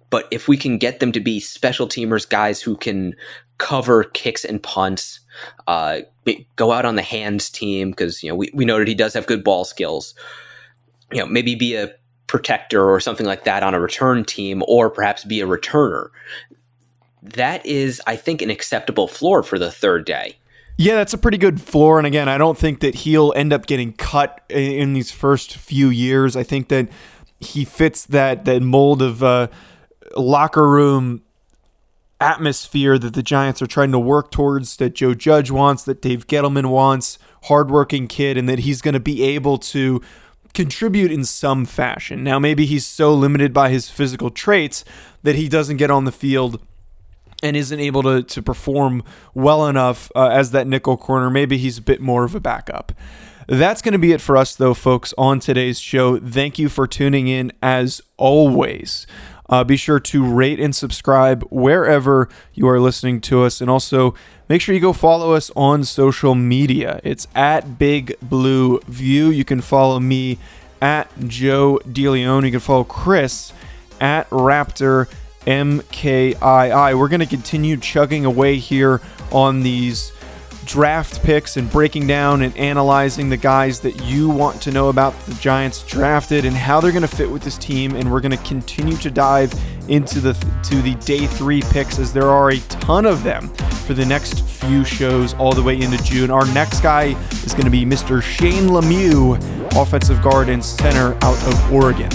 But 0.09 0.27
if 0.29 0.49
we 0.49 0.57
can 0.57 0.77
get 0.77 0.99
them 0.99 1.13
to 1.13 1.21
be 1.21 1.39
special 1.39 1.87
teamers, 1.87 2.29
guys 2.29 2.61
who 2.61 2.75
can 2.75 3.15
cover 3.59 4.03
kicks 4.03 4.43
and 4.43 4.61
punts, 4.61 5.21
uh, 5.67 6.01
go 6.57 6.73
out 6.73 6.83
on 6.83 6.95
the 6.95 7.01
hands 7.01 7.49
team, 7.49 7.91
because 7.91 8.21
you 8.21 8.27
know 8.27 8.35
we, 8.35 8.51
we 8.53 8.65
noted 8.65 8.89
he 8.89 8.93
does 8.93 9.13
have 9.13 9.25
good 9.25 9.41
ball 9.41 9.63
skills. 9.63 10.15
You 11.13 11.19
know, 11.19 11.27
maybe 11.27 11.55
be 11.55 11.75
a 11.75 11.95
protector 12.27 12.91
or 12.91 12.99
something 12.99 13.25
like 13.25 13.45
that 13.45 13.63
on 13.63 13.73
a 13.73 13.79
return 13.79 14.25
team, 14.25 14.63
or 14.67 14.89
perhaps 14.89 15.23
be 15.23 15.39
a 15.39 15.47
returner. 15.47 16.09
That 17.21 17.65
is, 17.65 18.01
I 18.07 18.15
think, 18.15 18.41
an 18.41 18.49
acceptable 18.49 19.07
floor 19.07 19.43
for 19.43 19.59
the 19.59 19.71
third 19.71 20.05
day. 20.05 20.37
Yeah, 20.77 20.95
that's 20.95 21.13
a 21.13 21.17
pretty 21.17 21.37
good 21.37 21.61
floor. 21.61 21.99
And 21.99 22.07
again, 22.07 22.27
I 22.27 22.37
don't 22.37 22.57
think 22.57 22.79
that 22.79 22.95
he'll 22.95 23.33
end 23.35 23.53
up 23.53 23.67
getting 23.67 23.93
cut 23.93 24.41
in 24.49 24.93
these 24.93 25.11
first 25.11 25.55
few 25.55 25.89
years. 25.89 26.35
I 26.35 26.43
think 26.43 26.69
that 26.69 26.89
he 27.39 27.65
fits 27.65 28.05
that 28.05 28.45
that 28.45 28.61
mold 28.61 29.01
of 29.01 29.21
uh, 29.21 29.47
locker 30.15 30.67
room 30.67 31.21
atmosphere 32.19 32.97
that 32.99 33.13
the 33.13 33.23
Giants 33.23 33.61
are 33.61 33.67
trying 33.67 33.91
to 33.91 33.99
work 33.99 34.31
towards, 34.31 34.77
that 34.77 34.93
Joe 34.93 35.13
Judge 35.13 35.51
wants, 35.51 35.83
that 35.83 36.01
Dave 36.01 36.27
Gettleman 36.27 36.67
wants, 36.67 37.17
hardworking 37.43 38.07
kid, 38.07 38.37
and 38.37 38.47
that 38.47 38.59
he's 38.59 38.81
going 38.81 38.93
to 38.93 38.99
be 38.99 39.23
able 39.23 39.57
to 39.57 40.01
contribute 40.53 41.11
in 41.11 41.25
some 41.25 41.65
fashion. 41.65 42.23
Now, 42.23 42.37
maybe 42.37 42.65
he's 42.65 42.85
so 42.85 43.13
limited 43.13 43.53
by 43.53 43.69
his 43.69 43.89
physical 43.89 44.29
traits 44.29 44.85
that 45.23 45.35
he 45.35 45.49
doesn't 45.49 45.77
get 45.77 45.89
on 45.89 46.05
the 46.05 46.11
field 46.11 46.61
and 47.41 47.55
isn't 47.57 47.79
able 47.79 48.03
to, 48.03 48.23
to 48.23 48.41
perform 48.41 49.03
well 49.33 49.67
enough 49.67 50.11
uh, 50.15 50.27
as 50.27 50.51
that 50.51 50.67
nickel 50.67 50.97
corner. 50.97 51.29
Maybe 51.29 51.57
he's 51.57 51.77
a 51.77 51.81
bit 51.81 52.01
more 52.01 52.23
of 52.23 52.35
a 52.35 52.39
backup. 52.39 52.91
That's 53.47 53.81
going 53.81 53.93
to 53.93 53.99
be 53.99 54.13
it 54.13 54.21
for 54.21 54.37
us, 54.37 54.55
though, 54.55 54.73
folks, 54.73 55.13
on 55.17 55.39
today's 55.39 55.79
show. 55.79 56.19
Thank 56.19 56.59
you 56.59 56.69
for 56.69 56.87
tuning 56.87 57.27
in 57.27 57.51
as 57.61 58.01
always. 58.17 59.07
Uh, 59.49 59.65
be 59.65 59.75
sure 59.75 59.99
to 59.99 60.25
rate 60.25 60.59
and 60.61 60.73
subscribe 60.73 61.43
wherever 61.49 62.29
you 62.53 62.67
are 62.69 62.79
listening 62.79 63.19
to 63.19 63.43
us. 63.43 63.59
And 63.59 63.69
also 63.69 64.15
make 64.47 64.61
sure 64.61 64.73
you 64.73 64.79
go 64.79 64.93
follow 64.93 65.33
us 65.33 65.51
on 65.55 65.83
social 65.83 66.35
media. 66.35 67.01
It's 67.03 67.27
at 67.35 67.77
Big 67.77 68.15
Blue 68.21 68.79
View. 68.87 69.29
You 69.29 69.43
can 69.43 69.59
follow 69.59 69.99
me 69.99 70.37
at 70.81 71.09
Joe 71.27 71.81
DeLeon. 71.85 72.45
You 72.45 72.51
can 72.51 72.59
follow 72.61 72.85
Chris 72.85 73.51
at 73.99 74.29
Raptor 74.29 75.11
MKII. 75.45 76.97
We're 76.97 77.07
going 77.07 77.19
to 77.19 77.25
continue 77.25 77.77
chugging 77.77 78.25
away 78.25 78.57
here 78.57 79.01
on 79.31 79.61
these 79.61 80.11
draft 80.65 81.23
picks 81.23 81.57
and 81.57 81.69
breaking 81.69 82.07
down 82.07 82.41
and 82.41 82.55
analyzing 82.55 83.29
the 83.29 83.37
guys 83.37 83.79
that 83.81 84.03
you 84.03 84.29
want 84.29 84.61
to 84.61 84.71
know 84.71 84.89
about 84.89 85.17
the 85.25 85.33
Giants 85.35 85.83
drafted 85.83 86.45
and 86.45 86.55
how 86.55 86.79
they're 86.79 86.91
going 86.91 87.01
to 87.01 87.07
fit 87.07 87.29
with 87.29 87.41
this 87.41 87.57
team. 87.57 87.95
And 87.95 88.11
we're 88.11 88.21
going 88.21 88.37
to 88.37 88.43
continue 88.43 88.95
to 88.97 89.11
dive 89.11 89.53
into 89.89 90.19
the 90.19 90.33
to 90.63 90.81
the 90.81 90.95
day 91.03 91.25
three 91.25 91.61
picks 91.61 91.99
as 91.99 92.13
there 92.13 92.29
are 92.29 92.51
a 92.51 92.59
ton 92.69 93.05
of 93.05 93.23
them 93.23 93.49
for 93.85 93.93
the 93.93 94.05
next 94.05 94.45
few 94.45 94.85
shows 94.85 95.33
all 95.33 95.53
the 95.53 95.63
way 95.63 95.81
into 95.81 96.01
June. 96.03 96.29
Our 96.29 96.45
next 96.53 96.81
guy 96.81 97.19
is 97.43 97.53
going 97.53 97.65
to 97.65 97.71
be 97.71 97.83
Mr. 97.83 98.21
Shane 98.21 98.67
Lemieux, 98.69 99.37
offensive 99.75 100.21
guard 100.21 100.49
and 100.49 100.63
center 100.63 101.15
out 101.21 101.41
of 101.47 101.73
Oregon. 101.73 102.11